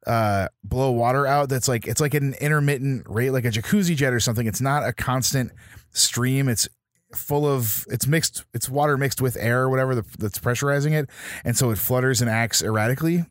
[0.07, 4.13] uh blow water out that's like it's like an intermittent rate like a jacuzzi jet
[4.15, 5.53] or something it's not a constant
[5.93, 6.69] stream it's
[7.15, 11.09] full of it's mixed it's water mixed with air or whatever the, that's pressurizing it
[11.45, 13.25] and so it flutters and acts erratically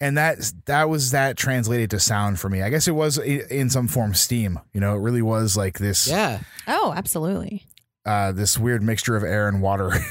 [0.00, 3.70] and that that was that translated to sound for me i guess it was in
[3.70, 6.40] some form steam you know it really was like this Yeah.
[6.66, 7.66] Oh, absolutely.
[8.04, 9.92] uh this weird mixture of air and water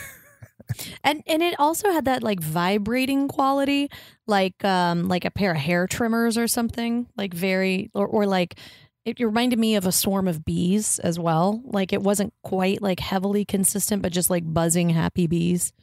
[1.04, 3.90] And and it also had that like vibrating quality,
[4.26, 8.58] like um like a pair of hair trimmers or something, like very or, or like
[9.06, 11.62] it reminded me of a swarm of bees as well.
[11.66, 15.74] Like it wasn't quite like heavily consistent, but just like buzzing happy bees.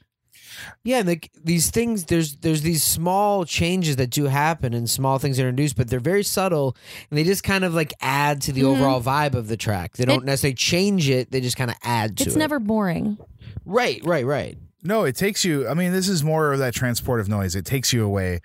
[0.83, 5.19] Yeah, and like these things, there's there's these small changes that do happen and small
[5.19, 6.77] things introduced, but they're very subtle
[7.11, 8.77] and they just kind of like add to the Mhm.
[8.77, 9.97] overall vibe of the track.
[9.97, 12.27] They don't It- necessarily change it; they just kind of add to It's it.
[12.29, 13.19] It's never boring.
[13.65, 14.59] right, right, right.
[14.83, 15.69] No, it takes you.
[15.69, 17.55] I mean, this is more of that transportive noise.
[17.55, 18.41] It takes you away.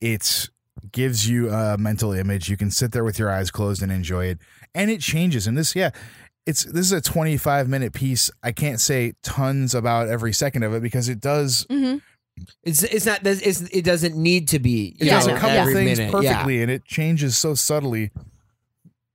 [0.00, 0.48] It
[0.98, 2.48] gives you a mental image.
[2.48, 4.38] You can sit there with your eyes closed and enjoy it.
[4.74, 5.46] And it changes.
[5.46, 5.90] And this, yeah,
[6.44, 8.32] it's this is a 25 minute piece.
[8.42, 11.64] I can't say tons about every second of it because it does.
[11.70, 11.98] Mm-hmm.
[12.64, 14.96] It's it's not it's, it doesn't need to be.
[14.98, 16.12] It you does a couple every things minute.
[16.24, 16.32] Yeah.
[16.32, 18.10] perfectly, and it changes so subtly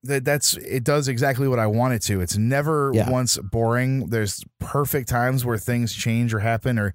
[0.04, 2.22] that that's it does exactly what I want it to.
[2.22, 3.10] It's never Yeah.
[3.10, 4.08] once boring.
[4.08, 6.94] There's perfect times where things change or happen, or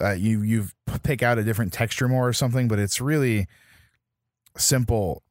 [0.00, 0.66] uh, you you
[1.04, 2.66] pick out a different texture more or something.
[2.66, 3.46] But it's really
[4.56, 5.22] simple,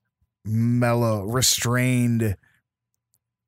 [0.45, 2.37] mellow, restrained.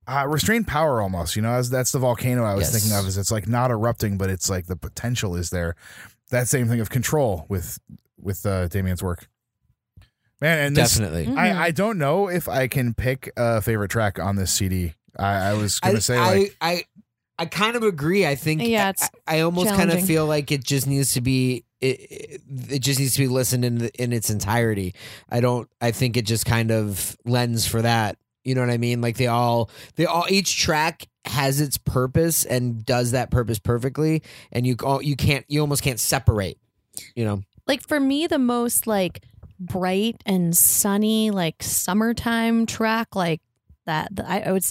[0.07, 2.73] Uh, restrained power almost, you know, as that's the volcano I was Yes.
[2.83, 3.07] thinking of.
[3.07, 5.75] Is it's like not erupting, but it's like the potential is there.
[6.29, 7.79] That same thing of control with
[8.19, 9.27] with uh, Damion's work,
[10.41, 10.59] man.
[10.59, 11.25] And this, Definitely.
[11.25, 11.37] Mhm.
[11.37, 14.93] I, I don't know if I can pick a favorite track on this CD.
[15.17, 16.83] I, I was gonna say I, like I
[17.39, 18.27] I kind of agree.
[18.27, 18.91] I think Yeah,
[19.27, 22.79] I, I almost kind of feel like it just needs to be it, it, it
[22.79, 24.95] just needs to be listened in in its entirety.
[25.29, 28.17] I don't I think it just kind of lends for that.
[28.43, 29.01] You know what I mean?
[29.01, 34.21] Like they all they all each track has its purpose and does that purpose perfectly
[34.51, 36.57] and you all you can't you almost can't separate.
[37.15, 37.41] You know.
[37.67, 39.23] like for me the most like
[39.59, 43.41] bright and sunny like summertime track like
[43.85, 44.63] that I, I would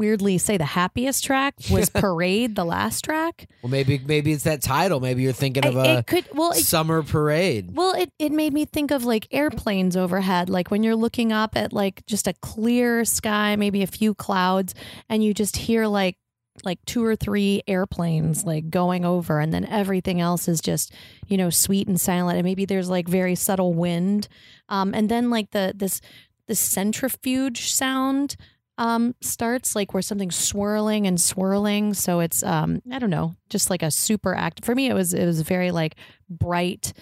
[0.00, 4.62] weirdly say the happiest track was parade the last track Well maybe maybe it's that
[4.62, 4.98] title.
[4.98, 7.76] Maybe you're thinking of I- a could well it, summer parade.
[7.76, 11.54] well it, it made me think of like airplanes overhead like when you're looking up
[11.54, 14.74] at like just a clear sky maybe a few clouds
[15.10, 16.16] and you just hear like
[16.64, 20.92] like two or three airplanes like going over and then everything else is just
[21.26, 24.28] you know sweet and silent and maybe there's like very subtle wind
[24.70, 26.00] um and then like the this
[26.48, 28.36] the centrifuge sound
[28.80, 33.70] um starts like where something's swirling and swirling so it's um i don't know just
[33.70, 35.94] like a super act for me it was it was very like
[36.28, 36.92] bright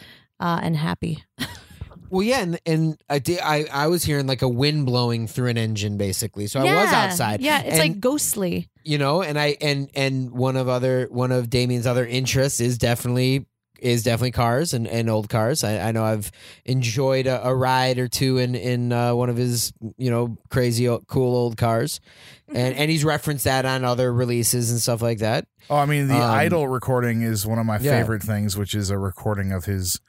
[0.41, 1.25] uh and happy
[2.11, 3.39] Well, yeah, and and I did.
[3.41, 6.47] I I was hearing like a wind blowing through an engine, basically.
[6.47, 7.43] So I was outside.
[7.43, 11.33] yeah it's And- like ghostly you know, and I and and one of other one
[11.33, 13.45] of Damion's other interests is definitely
[13.79, 15.63] is definitely cars and, and old cars.
[15.65, 16.31] I, I know I've
[16.65, 20.89] enjoyed a, a ride or two in in uh, one of his you know crazy
[20.89, 22.01] o- cool old cars,
[22.49, 25.47] and and he's referenced that on other releases and stuff like that.
[25.71, 27.99] oh, I mean the Um, Idol recording is one of my yeah.
[28.01, 30.01] favorite things, which is a recording of his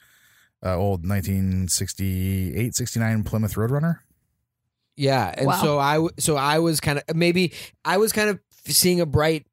[0.64, 3.98] uh, old 1968 69 Plymouth Roadrunner.
[4.96, 5.62] Yeah, and Wow.
[5.62, 7.52] so I so I was kind of maybe
[7.84, 9.46] I was kind of seeing a bright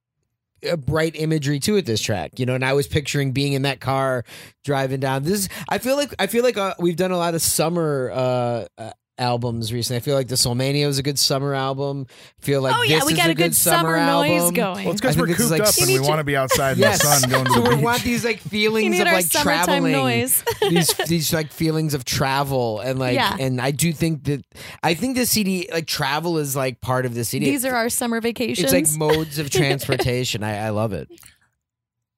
[0.63, 3.63] a bright imagery too at this track, you know, and I was picturing being in
[3.63, 4.23] that car
[4.63, 5.23] driving down.
[5.23, 8.11] This is, I feel like I feel like uh, we've done a lot of summer
[8.13, 9.97] uh, uh, albums recently.
[9.97, 12.05] I feel like the Solmania was a good summer album.
[12.09, 14.53] I feel like oh yeah this we is got a a good summer, noise album.
[14.53, 16.79] going Well, it's because we're cooped like- up and we want to be outside in
[16.79, 19.91] Yes, the sun going to so the we want these like feelings of like traveling.
[19.91, 23.35] noise these these like feelings of travel and like Yeah.
[23.39, 24.45] and I do think that
[24.83, 27.45] I think the CD like travel is like part of the CD.
[27.49, 30.43] these are our summer vacations It's like modes of transportation.
[30.43, 31.07] I, I love it.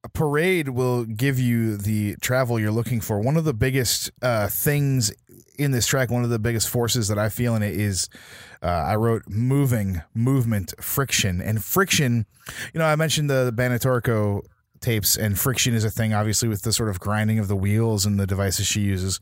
[0.03, 3.19] a parade will give you the travel you're looking for.
[3.19, 5.11] One of the biggest uh, things
[5.59, 8.09] in this track, one of the biggest forces that I feel in it is
[8.63, 11.41] uh, I wrote moving, movement, friction.
[11.41, 12.25] And friction,
[12.73, 14.41] you know, I mentioned the, the
[14.79, 18.05] tapes, and friction is a thing, obviously, with the sort of grinding of the wheels
[18.05, 19.19] and the devices she uses.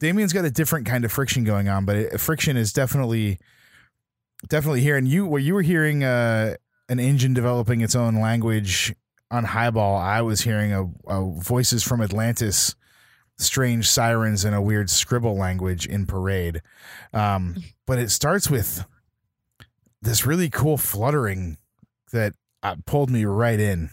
[0.00, 3.38] Damion's got a different kind of friction going on, but it, friction is definitely,
[4.48, 4.96] definitely here.
[4.96, 6.56] And you, where you were hearing uh,
[6.88, 8.92] an engine developing its own language
[9.30, 12.74] on Highball, I was hearing a, a voices from Atlantis
[13.38, 16.62] strange sirens and a weird scribble language in parade
[17.12, 17.56] um,
[17.86, 18.84] but it starts with
[20.02, 21.58] this really cool fluttering
[22.12, 22.32] that
[22.62, 23.90] uh, pulled me right in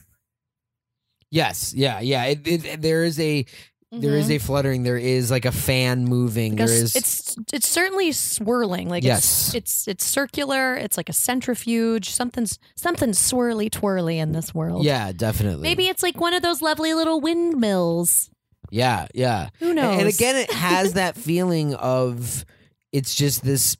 [1.33, 2.25] Yes, yeah, yeah.
[2.25, 3.43] It, it, there is a
[3.91, 4.83] there is a fluttering.
[4.83, 6.51] There is like a fan moving.
[6.51, 8.87] Because there is it's it's certainly swirling.
[8.87, 9.47] Like Yes.
[9.47, 10.75] it's it's it's circular.
[10.75, 12.11] It's like a centrifuge.
[12.11, 14.85] Something's something's swirly twirly in this world.
[14.85, 15.63] yeah, definitely.
[15.63, 18.29] Maybe it's like one of those lovely little windmills.
[18.74, 19.49] Yeah, yeah.
[19.59, 19.99] Who knows?
[19.99, 22.43] And again, it has that feeling of
[22.91, 23.78] it's just this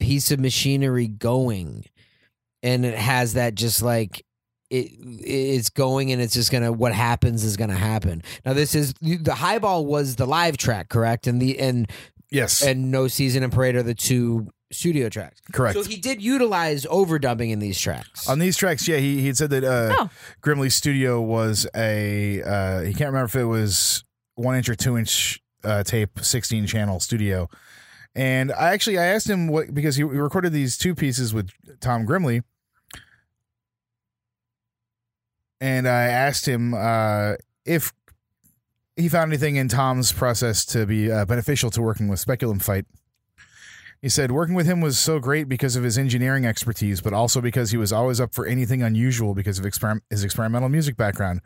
[0.00, 1.84] piece of machinery going,
[2.62, 4.24] and it has that just like
[4.70, 8.22] it it's going, and it's just gonna what happens is gonna happen.
[8.44, 11.28] Now, this is the highball was the live track, correct?
[11.28, 11.88] And the and
[12.30, 15.40] yes and no season and parade are the two studio tracks.
[15.52, 18.28] correct So he did utilize overdubbing in these tracks.
[18.28, 20.10] on these tracks yeah he, he said that uh, Oh.
[20.42, 24.04] grimley's studio was a uh, he can't remember if it was
[24.38, 27.48] one inch or two inch uh, tape 16 channel studio.
[28.14, 31.50] And i actually i asked him what because he, he recorded these two pieces with
[31.80, 32.42] tom grimley.
[35.60, 37.34] And i asked him uh,
[37.64, 37.92] if
[38.96, 42.84] he found anything in tom's process to be uh, beneficial to working with Speculum Fyght
[44.00, 47.40] he said working with him was so great because of his engineering expertise, but also
[47.40, 51.40] because he was always up for anything unusual because of exper- his experimental music background.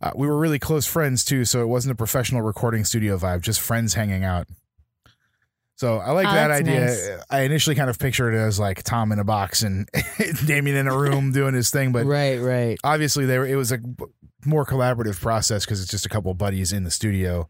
[0.00, 3.40] Uh, we were really close friends too, so it wasn't a professional recording studio vibe,
[3.40, 4.46] just friends hanging out.
[5.74, 6.80] So I like Oh, that idea.
[6.86, 7.08] nice.
[7.28, 10.86] I initially kind of pictured it as like Tom in a box and Damion in
[10.86, 12.78] a room doing his thing, but right, right.
[12.82, 13.80] obviously they were, it was a
[14.46, 17.48] more collaborative process because it's just a couple buddies in the studio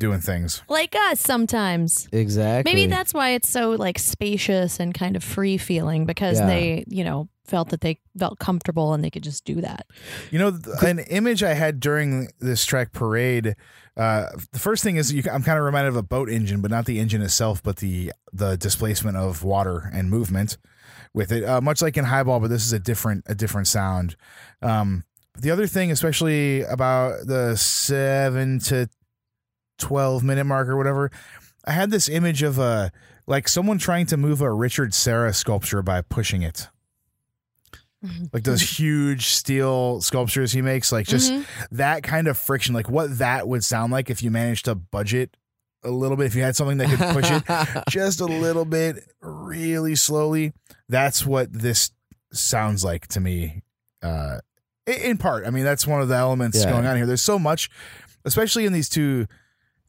[0.00, 0.62] doing things.
[0.68, 2.08] like us sometimes.
[2.10, 2.72] Exactly.
[2.74, 6.46] Maybe that's why it's so like spacious and kind of free feeling because Yeah.
[6.46, 9.86] they, you know, felt that they felt comfortable and they could just do that.
[10.30, 13.54] You know, an image I had during this track parade.
[13.96, 16.70] Uh, the first thing is you, I'm kind of reminded of a boat engine, but
[16.70, 20.56] not the engine itself, but the the displacement of water and movement
[21.12, 21.44] with it.
[21.44, 24.16] Uh, much like in Highball, but this is a different a different sound.
[24.62, 25.04] Um,
[25.38, 28.88] the other thing, especially about the seven to
[29.80, 31.10] twelve minute mark or whatever,
[31.64, 32.92] I had this image of a
[33.26, 36.68] like someone trying to move a Richard Serra sculpture by pushing it.
[38.32, 41.44] Like those huge steel sculptures he makes, like just Mhm.
[41.72, 45.36] that kind of friction, like what that would sound like if you managed to budget
[45.84, 49.04] a little bit, if you had something that could push it just a little bit,
[49.20, 50.54] really slowly.
[50.88, 51.90] That's what this
[52.32, 53.60] sounds like to me.
[54.02, 54.38] Uh,
[54.86, 56.70] in part, I mean, that's one of the elements Yeah.
[56.70, 57.04] going on here.
[57.04, 57.68] There's so much,
[58.24, 59.26] especially in these two.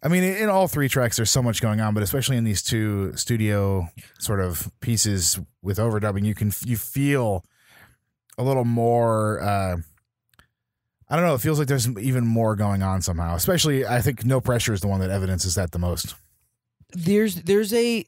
[0.03, 2.63] I mean, in all three tracks, there's so much going on, but especially in these
[2.63, 3.87] two studio
[4.19, 7.45] sort of pieces with overdubbing, you can you feel
[8.37, 9.39] a little more.
[9.41, 9.77] Uh,
[11.07, 11.35] I don't know.
[11.35, 13.35] It feels like there's even more going on somehow.
[13.35, 16.15] Especially, I think "No Pressure" is the one that evidences that the most.
[16.93, 18.05] there's there's a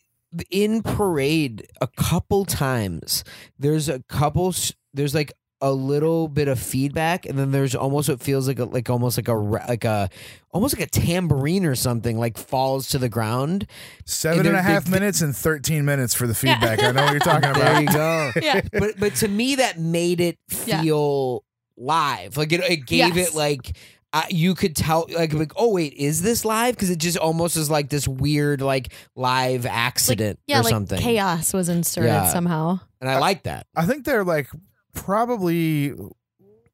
[0.49, 3.23] in parade a couple times
[3.59, 4.51] there's a couple
[4.91, 5.31] there's like
[5.63, 9.17] a little bit of feedback and then there's almost what feels like a, like almost
[9.17, 10.09] like a like a
[10.51, 13.65] almost like a tambourine or something like falls to the ground
[14.05, 16.83] Seven And and a half they- minutes and 13 minutes for the feedback.
[16.83, 17.81] I know what you're talking there about.
[17.81, 18.61] you go Yeah.
[18.73, 20.81] but but to me that made it Yeah.
[20.81, 21.45] feel
[21.77, 23.29] live like it, it gave Yes.
[23.29, 23.75] it like
[24.11, 27.57] uh, you could tell like like oh wait is this live because it just almost
[27.57, 32.27] is like this weird like live accident Yeah, or like something chaos was inserted Yeah.
[32.27, 32.79] somehow.
[33.01, 34.49] and i like that I think they're like
[34.93, 35.93] probably,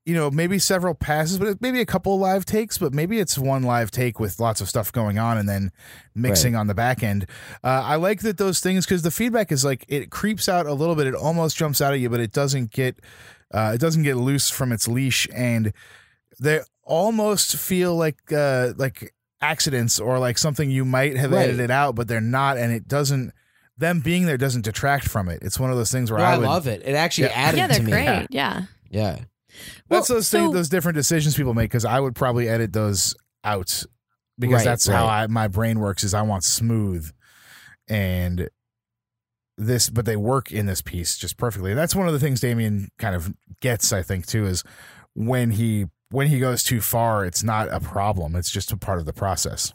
[0.06, 3.64] you know, maybe several passes, but maybe a couple live takes, but maybe it's one
[3.64, 5.72] live take with lots of stuff going on and then
[6.16, 7.26] mixing on the back end.
[7.64, 10.74] Uh, I like that those things because the feedback is like it creeps out a
[10.74, 11.08] little bit.
[11.08, 13.00] It almost jumps out at you, but it doesn't get,
[13.54, 15.74] uh, it doesn't get loose from its leash, and
[16.40, 21.44] they almost feel like, uh, like accidents or like something you might have Right.
[21.50, 23.32] edited out, but they're not, and it doesn't.
[23.80, 25.40] Them being there doesn't detract from it.
[25.42, 26.82] It's one of those things where No, I, I, would, love it.
[26.86, 27.34] It actually Yeah.
[27.36, 27.92] added yeah, to they're me.
[27.92, 28.28] great.
[28.30, 28.64] Yeah.
[28.90, 29.16] Yeah.
[29.90, 32.74] That's Well, those so- things, those different decisions people make because I would probably edit
[32.74, 33.84] those out
[34.38, 35.24] because Right, that's how right.
[35.24, 36.04] I my brain works.
[36.04, 37.10] Is I want smooth,
[37.88, 38.50] and
[39.58, 41.72] this, but they work in this piece just perfectly.
[41.72, 44.64] And that's one of the things Damion kind of gets, I think, too, is
[45.14, 48.36] when he when he goes too far, it's not a problem.
[48.36, 49.74] It's just a part of the process.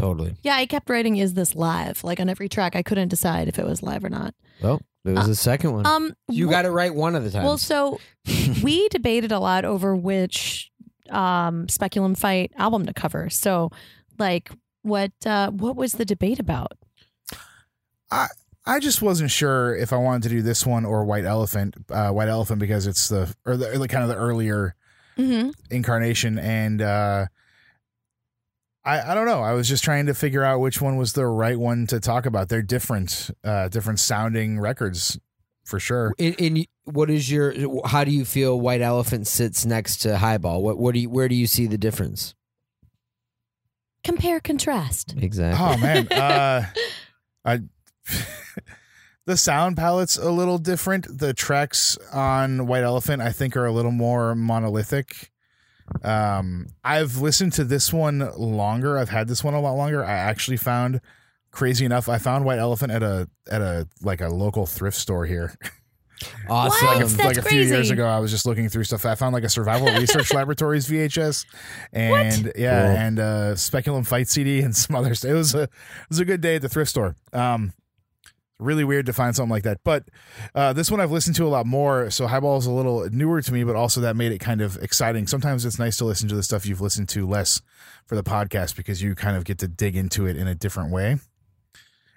[0.00, 0.34] Totally.
[0.42, 3.58] Yeah, I kept writing, "Is this live?" Like on every track, I couldn't decide if
[3.58, 4.34] it was live or not.
[4.62, 5.86] Well, it was the second one.
[5.86, 7.44] Um, you wh- got it right one of the times.
[7.44, 8.00] Well, so
[8.62, 10.70] we debated a lot over which
[11.10, 13.28] um, Speculum Fyght album to cover.
[13.30, 13.70] So,
[14.18, 14.50] like,
[14.82, 16.72] what uh, what was the debate about?
[18.66, 22.10] I just wasn't sure if I wanted to do this one or White Elephant, uh,
[22.10, 24.74] White Elephant because it's the or the, the kind of the earlier
[25.18, 25.50] Mm-hmm.
[25.70, 27.26] incarnation, and uh,
[28.84, 29.42] I I don't know.
[29.42, 32.26] I was just trying to figure out which one was the right one to talk
[32.26, 32.48] about.
[32.48, 35.18] They're different, uh, different sounding records
[35.64, 36.14] for sure.
[36.18, 37.54] in, in what is your?
[37.86, 40.62] How do you feel White Elephant sits next to Highball?
[40.62, 41.10] What what do you?
[41.10, 42.34] Where do you see the difference?
[44.02, 45.14] Compare contrast.
[45.16, 45.64] Exactly.
[45.64, 46.66] Oh man, uh,
[47.44, 47.60] I
[49.26, 51.18] the sound palette's a little different.
[51.18, 55.30] The tracks on White Elephant, I think, are a little more monolithic.
[56.02, 58.98] Um, I've listened to this one longer.
[58.98, 60.04] I've had this one a lot longer.
[60.04, 61.00] I actually found,
[61.50, 65.26] crazy enough, I found White Elephant at a at a like a local thrift store
[65.26, 65.54] here.
[65.58, 65.70] Awesome.
[66.86, 66.96] What?
[66.96, 69.06] like a, That's like a few years ago, I was just looking through stuff.
[69.06, 71.46] I found like a Survival Research Laboratories VHS,
[71.94, 72.96] and yeah, Cool.
[72.98, 75.30] and uh, Speculum Fyght CD and some other stuff.
[75.30, 75.70] It was a it
[76.10, 77.16] was a good day at the thrift store.
[77.32, 77.72] Um,
[78.60, 80.04] really weird to find something like that, but
[80.54, 82.10] uh, this one I've listened to a lot more.
[82.10, 84.76] So Highball is a little newer to me, but also that made it kind of
[84.76, 85.26] exciting.
[85.26, 87.62] Sometimes it's nice to listen to the stuff you've listened to less
[88.06, 90.92] for the podcast because you kind of get to dig into it in a different
[90.92, 91.16] way.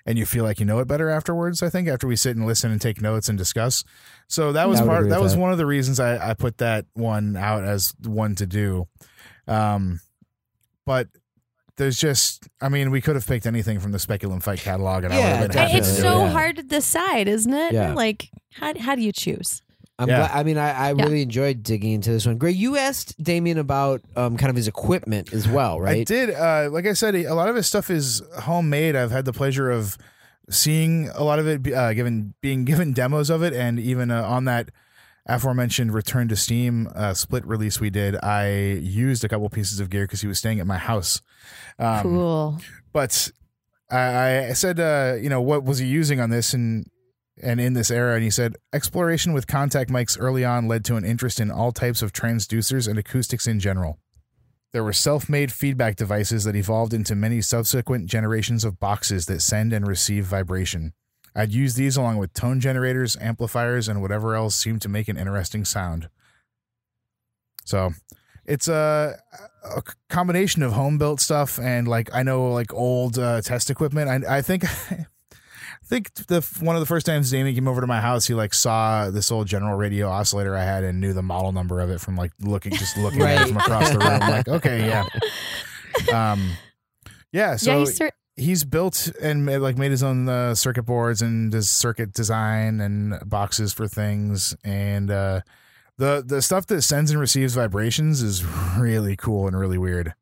[0.06, 1.64] And you feel like you know it better afterwards.
[1.64, 3.86] I think after we sit and listen and take notes and discuss.
[4.28, 5.08] So that was part.
[5.10, 5.40] That was that.
[5.40, 8.90] one of the reasons I, I put that one out as one to do.
[9.48, 10.02] Um,
[10.86, 11.08] but
[11.78, 15.14] there's just, I mean, we could have picked anything from the Speculum Fyght catalog, and
[15.14, 15.80] I would Yeah, have been definitely.
[15.80, 16.30] happy It's so it.
[16.32, 17.74] hard to decide, isn't it?
[17.74, 17.94] Yeah.
[17.94, 19.62] Like, how how do you choose?
[20.00, 20.18] I'm Yeah.
[20.28, 21.04] glad, I mean, I, I Yeah.
[21.04, 22.38] really enjoyed digging into this one.
[22.38, 26.02] Greg, you asked Damion about um, kind of his equipment as well, right?
[26.02, 26.30] I did.
[26.32, 28.96] Uh, like I said, a lot of his stuff is homemade.
[28.96, 29.98] I've had the pleasure of
[30.50, 34.24] seeing a lot of it, uh, given being given demos of it, and even uh,
[34.24, 34.70] on that
[35.26, 39.90] aforementioned Return to Steam uh, split release we did, I used a couple pieces of
[39.90, 41.22] gear because he was staying at my house.
[41.80, 42.58] Um, cool.
[42.92, 43.32] But
[43.90, 46.86] I, I said, uh, you know, what was he using on this and
[47.42, 48.16] and in this era?
[48.16, 51.72] And he said, exploration with contact mics early on led to an interest in all
[51.72, 53.98] types of transducers and acoustics in general.
[54.72, 59.72] There were self-made feedback devices that evolved into many subsequent generations of boxes that send
[59.74, 60.94] and receive vibration.
[61.36, 65.18] I'd use these along with tone generators, amplifiers, and whatever else seemed to make an
[65.18, 66.10] interesting sound.
[67.66, 67.92] So,
[68.46, 69.20] it's a,
[69.64, 74.10] a combination of home built stuff and like I know like old uh, test equipment.
[74.10, 74.66] I I think
[75.84, 78.34] I think the one of the first times Damion came over to my house, he
[78.34, 81.90] like saw this old General Radio oscillator I had and knew the model number of
[81.90, 84.20] it from like looking just looking at it from across the room.
[84.20, 85.06] like okay, yeah,
[86.32, 86.52] um,
[87.32, 87.56] yeah.
[87.56, 91.52] So yeah, cer- he's built and made, like made his own uh, circuit boards and
[91.52, 95.42] does circuit design and boxes for things and uh
[95.98, 98.44] the the stuff that sends and receives vibrations is
[98.78, 100.16] really cool and really weird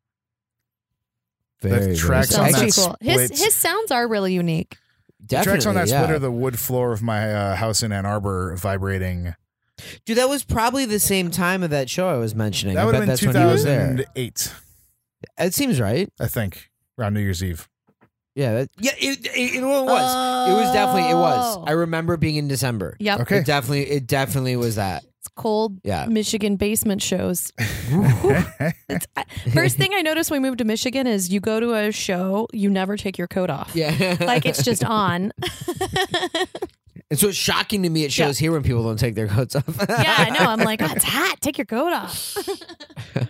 [1.62, 2.44] Very, very tracks cool.
[2.44, 2.96] on sounds that pretty cool.
[3.00, 4.76] His split- his sounds are really unique.
[5.20, 6.02] the tracks on that Definitely, yeah.
[6.02, 9.34] splitter the wood floor of my uh, house in Ann Arbor vibrating
[10.04, 12.74] Dude, that was probably the same time of that show I was mentioning.
[12.76, 13.88] that I would bet have been that's when he was there.
[14.14, 14.52] 2008
[15.38, 16.08] It seems right.
[16.20, 17.68] I think around New Year's Eve
[18.34, 18.92] Yeah, that, yeah.
[18.98, 20.48] It, it, it was.
[20.48, 21.10] it was definitely.
[21.10, 21.56] It was.
[21.58, 21.64] Oh.
[21.66, 22.96] I remember being in December.
[22.98, 23.20] Yep.
[23.20, 23.90] okay It definitely.
[23.90, 25.04] It definitely was that.
[25.18, 26.06] It's cold Yeah.
[26.06, 27.52] Michigan basement shows.
[28.88, 29.06] It's,
[29.54, 32.46] first thing I noticed when we moved to Michigan is you go to a show,
[32.52, 33.72] you never take your coat off.
[33.74, 34.16] Yeah.
[34.20, 35.32] Like it's just on.
[37.12, 39.54] And so it's shocking to me at shows here when people don't take their coats
[39.54, 39.64] off.
[39.86, 40.50] yeah, I know.
[40.50, 41.42] I'm like, oh, it's hot.
[41.42, 42.38] Take your coat off.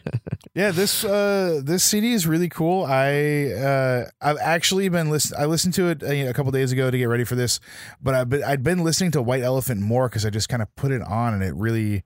[0.54, 2.84] Yeah, this uh this CD is really cool.
[2.84, 6.90] I uh I've actually been listen I listened to it uh, a couple days ago
[6.90, 7.58] to get ready for this,
[8.02, 10.68] but I've been, I'd been listening to White Elephant more cuz I just kind of
[10.76, 12.02] put it on and it really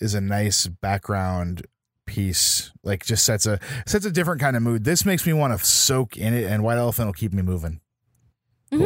[0.00, 1.68] is a nice background
[2.04, 2.72] piece.
[2.82, 4.82] Like just sets a sets a different kind of mood.
[4.82, 7.80] This makes me want to soak in it and White Elephant will keep me moving.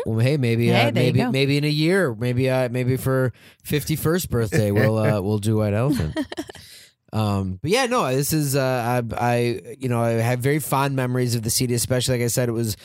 [0.07, 3.33] Well, hey, maybe, Hey, uh, maybe, maybe in a year, maybe, uh, maybe for
[3.63, 6.17] fifty first birthday, we'll uh, we'll do White Elephant.
[7.13, 10.95] Um, but yeah, no, this is uh, I, I, you know, I have very fond
[10.95, 12.77] memories of the CD, especially like I said, it was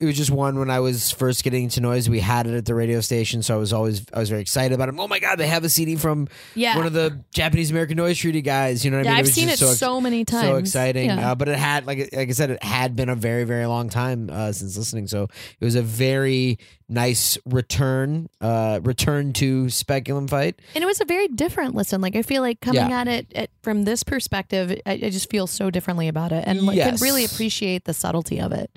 [0.00, 2.08] it was just one when I was first getting into noise.
[2.08, 4.72] We had it at the radio station, so I was always I was very excited
[4.74, 4.94] about it.
[4.96, 6.76] Oh my god, they have a CD from Yeah.
[6.76, 8.84] one of the Japanese American Noise Treaty guys.
[8.84, 9.18] You know what yeah, I mean?
[9.20, 10.46] I've was seen it so, ex- many times.
[10.46, 11.32] So exciting, Yeah.
[11.32, 13.88] uh, but it had like like I said, it had been a very very long
[13.88, 15.08] time uh, since listening.
[15.08, 15.24] So
[15.60, 20.60] it was a very nice return, uh, return to Speculum Fyght.
[20.74, 22.00] And it was a very different listen.
[22.00, 25.46] Like I feel like coming at it at, from this perspective, I, I just feel
[25.46, 26.98] so differently about it, and like, Yes.
[26.98, 28.70] can really appreciate the subtlety of it.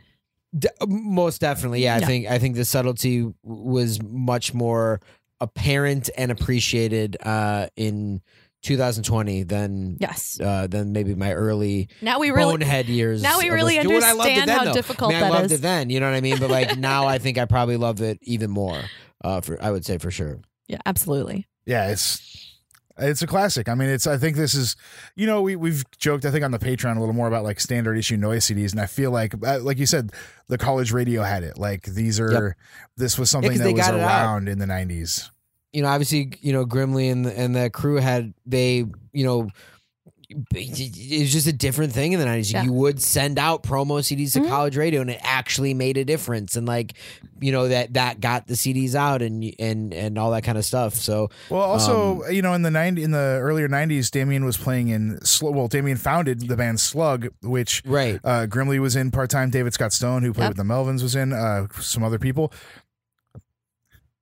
[0.58, 1.96] D- most definitely, yeah.
[1.96, 2.06] I Yeah.
[2.08, 5.00] think I think the subtlety w- was much more
[5.40, 8.22] apparent and appreciated uh, in
[8.64, 10.40] 2020 than Yes.
[10.40, 13.22] uh, than maybe my early Now we really bonehead years.
[13.24, 13.94] now we of really listening.
[13.96, 14.74] Dude, I loved it understand then, how though.
[14.74, 15.60] difficult I mean, that I loved is.
[15.60, 15.90] it then.
[15.90, 16.38] You know what I mean?
[16.40, 18.80] But like now, I think I probably love it even more.
[19.24, 20.40] Uh, for I would say for sure.
[20.68, 21.48] yeah, absolutely.
[21.66, 22.51] yeah, it's
[22.98, 23.70] it's a classic.
[23.70, 24.76] I mean, it's I think this is
[25.16, 27.60] you know we we've joked I think on the Patreon a little more about like
[27.60, 30.12] standard issue noise CDs, and I feel like uh, like you said,
[30.48, 31.58] the college radio had it.
[31.58, 32.56] Like these are
[32.98, 34.08] this was something 'cause that was got it out.
[34.08, 35.30] around in the '90s.
[35.74, 39.50] You know, obviously, you know Grimley and and the crew had they you know.
[40.54, 42.52] It was just a different thing in the 90s.
[42.54, 42.64] Yeah.
[42.64, 44.50] You would send out promo CDs to Mhm.
[44.50, 46.56] college radio and it actually made a difference.
[46.56, 46.94] And like,
[47.40, 50.66] you know, that that got the CDs out and and and all that kind of
[50.66, 50.96] stuff.
[50.96, 54.58] So Well, also, Um, you know, in the 90 in the earlier '90s, Damion was
[54.58, 55.20] playing in.
[55.24, 58.20] Sl- Well, Damion founded the band Slug, which right.
[58.24, 59.50] uh, Grimley was in part time.
[59.50, 60.58] David Scott Stone, who played Yep.
[60.58, 61.34] with the Melvins, was in.
[61.34, 62.52] Uh, some other people,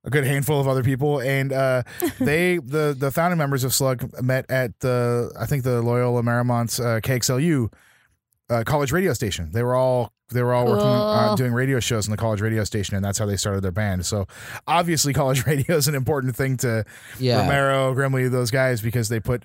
[0.04, 1.82] a good handful of other people, and uh,
[2.20, 6.80] they the the founding members of Slug met at the I think the Loyola Marymount
[6.80, 7.72] uh, KXLU
[8.48, 9.50] uh, college radio station.
[9.52, 12.64] They were all they were all working uh, doing radio shows in the college radio
[12.64, 14.06] station, and that's how they started their band.
[14.06, 14.26] So
[14.66, 16.84] obviously, college radio is an important thing to
[17.18, 17.40] Yeah.
[17.42, 19.44] Romero, Grimley, those guys because they put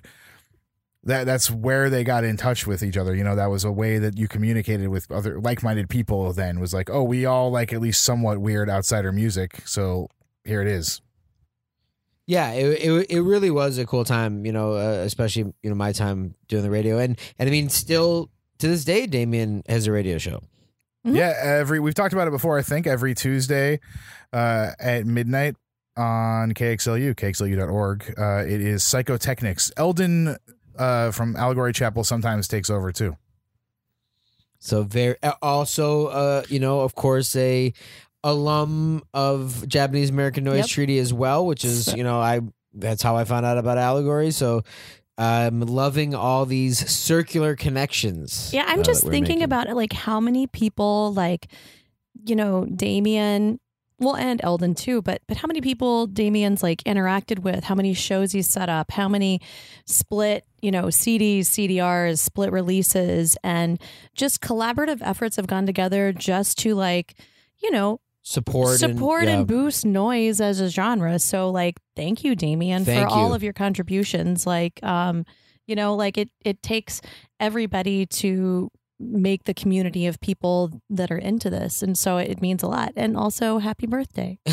[1.04, 3.14] that that's where they got in touch with each other.
[3.14, 6.72] You know, that was a way that you communicated with other like-minded people then was
[6.74, 10.08] like, "Oh, we all like at least somewhat weird outsider music." So,
[10.46, 11.00] here it is.
[12.26, 15.76] Yeah, it, it it really was a cool time, you know, uh, especially you know
[15.76, 19.86] my time doing the radio, and and I mean, still to this day, Damion has
[19.86, 20.42] a radio show.
[21.06, 21.14] Mhm.
[21.14, 23.78] Yeah, every we've talked about it before, I think, every Tuesday
[24.32, 25.54] uh at midnight
[25.96, 28.14] on KXLU, kxlu.org.
[28.18, 29.70] Uh it is Psychotechnics.
[29.76, 30.36] Eldon
[30.76, 33.16] uh from Allegory Chapel sometimes takes over too.
[34.58, 37.72] So very uh, also, uh, you know, of course, a
[38.26, 40.66] alum of Japanese American Noise Yep.
[40.66, 42.40] Treaty as well, which is you know I
[42.74, 44.30] that's how I found out about Allegory.
[44.30, 44.62] So
[45.18, 48.50] I'm loving all these circular connections.
[48.52, 49.42] Yeah, I'm uh, just thinking making.
[49.44, 51.46] about it, like how many people, like,
[52.26, 53.58] you know, Damion,
[53.98, 57.64] well, and Eldon too, but but how many people Damion's like interacted with?
[57.64, 58.90] How many shows he set up?
[58.90, 59.40] How many
[59.86, 63.80] split, you know, CDs, CDRs, split releases, and
[64.14, 67.14] just collaborative efforts have gone together just to like,
[67.62, 71.16] you know, support support and, and, boost noise as a genre.
[71.20, 74.44] So like thank you Damion Thank for all of your contributions.
[74.44, 75.24] Like um
[75.68, 77.00] you know like it it takes
[77.38, 78.68] everybody to
[78.98, 82.92] make the community of people that are into this and so it means a lot.
[82.96, 84.38] And also happy birthday.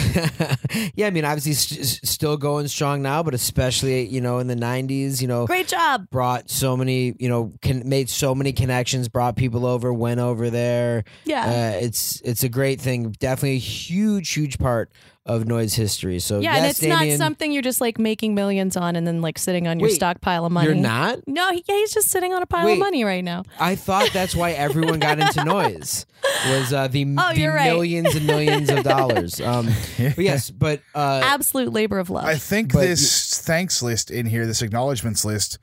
[0.95, 4.55] yeah, I mean, obviously, st- still going strong now, but especially you know in the
[4.55, 6.09] '90s, you know, Great job.
[6.09, 10.49] brought so many, you know, can, made so many connections, brought people over, went over
[10.49, 11.03] there.
[11.25, 11.45] Yeah.
[11.75, 13.11] Uh, it's it's a great thing.
[13.11, 14.91] Definitely a huge, huge part
[15.25, 16.19] of noise history.
[16.19, 19.07] So yeah, yes, and it's Damion, not something you're just like making millions on and
[19.07, 20.67] then like sitting on your Wait, stockpile of money.
[20.67, 21.19] You're not.
[21.27, 22.73] No, he, yeah, he's just sitting on a pile Wait.
[22.73, 23.43] of money right now.
[23.59, 26.05] I thought that's why everyone got into noise
[26.49, 27.71] was uh, the, Oh, the you're right.
[27.71, 29.39] millions and millions of dollars.
[29.39, 29.67] Um,
[29.97, 32.25] but yes, but uh, Absolute labor of love.
[32.25, 35.57] I think But this thanks list in here, this acknowledgments list,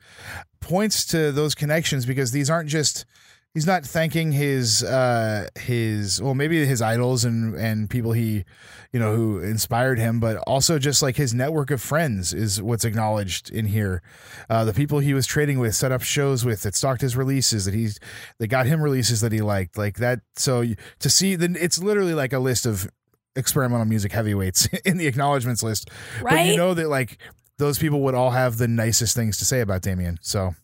[0.59, 3.05] points to those connections because these aren't just
[3.53, 8.45] he's not thanking his uh his well maybe his idols and and people he
[8.93, 12.85] you know who inspired him but also just like his network of friends is what's
[12.85, 14.01] acknowledged in here.
[14.49, 17.65] Uh the people he was trading with set up shows with that stocked his releases
[17.65, 17.99] that he's
[18.39, 20.21] that got him releases that he liked like that.
[20.35, 20.63] So
[20.99, 22.89] to see then it's literally like a list of
[23.35, 25.89] experimental music heavyweights in the acknowledgments list.
[26.21, 27.17] But you know that like
[27.57, 30.17] those people would all have the nicest things to say about Damion.
[30.21, 30.55] So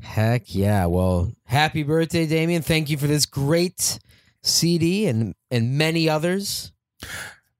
[0.00, 0.86] heck yeah.
[0.86, 2.64] Well, happy birthday, Damion.
[2.64, 3.98] Thank you for this great
[4.42, 6.72] CD and and many others.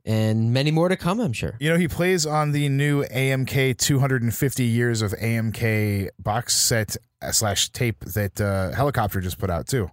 [0.05, 1.57] And many more to come, I'm sure.
[1.59, 7.33] you know he plays on the new AMK 250 years of AMK box set uh,
[7.33, 9.91] slash tape that uh, Helicopter just put out too.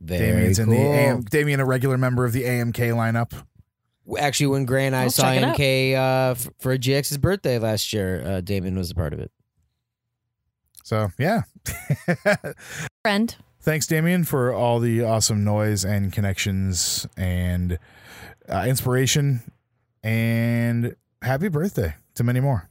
[0.00, 0.64] Very Damion's cool.
[0.64, 3.34] in the AM, Damion, a regular member of the AMK lineup.
[4.18, 8.22] Actually, when Gray and I I'll saw check it uh, for GX's birthday last year,
[8.22, 9.30] uh, Damion was a part of it.
[10.90, 11.42] So yeah,
[13.04, 13.36] friend.
[13.60, 17.78] Thanks, Damion, for all the awesome noise and connections and
[18.48, 19.52] uh, inspiration.
[20.02, 22.68] And happy birthday to many more.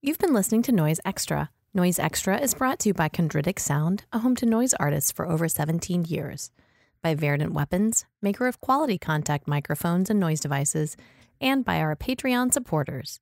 [0.00, 1.50] You've been listening to Noise Extra.
[1.74, 5.28] Noise Extra is brought to you by Chondritic Sound, a home to noise artists for
[5.28, 6.50] over 17 years,
[7.02, 10.96] by Verdant Weapons, maker of quality contact microphones and noise devices,
[11.42, 13.20] and by our Patreon supporters.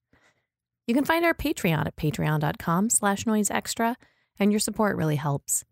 [0.87, 3.97] You can find our Patreon at patreon.com slash noiseextra,
[4.39, 5.65] and your support really helps.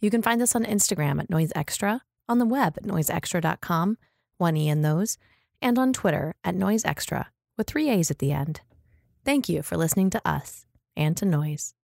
[0.00, 3.98] You can find us on Instagram at Noise Extra, on the web at noiseextra.com,
[4.38, 5.18] one E in those,
[5.60, 8.60] and on Twitter at Noise Extra, with three A's at the end.
[9.24, 11.74] Thank you for listening to us and to Noise.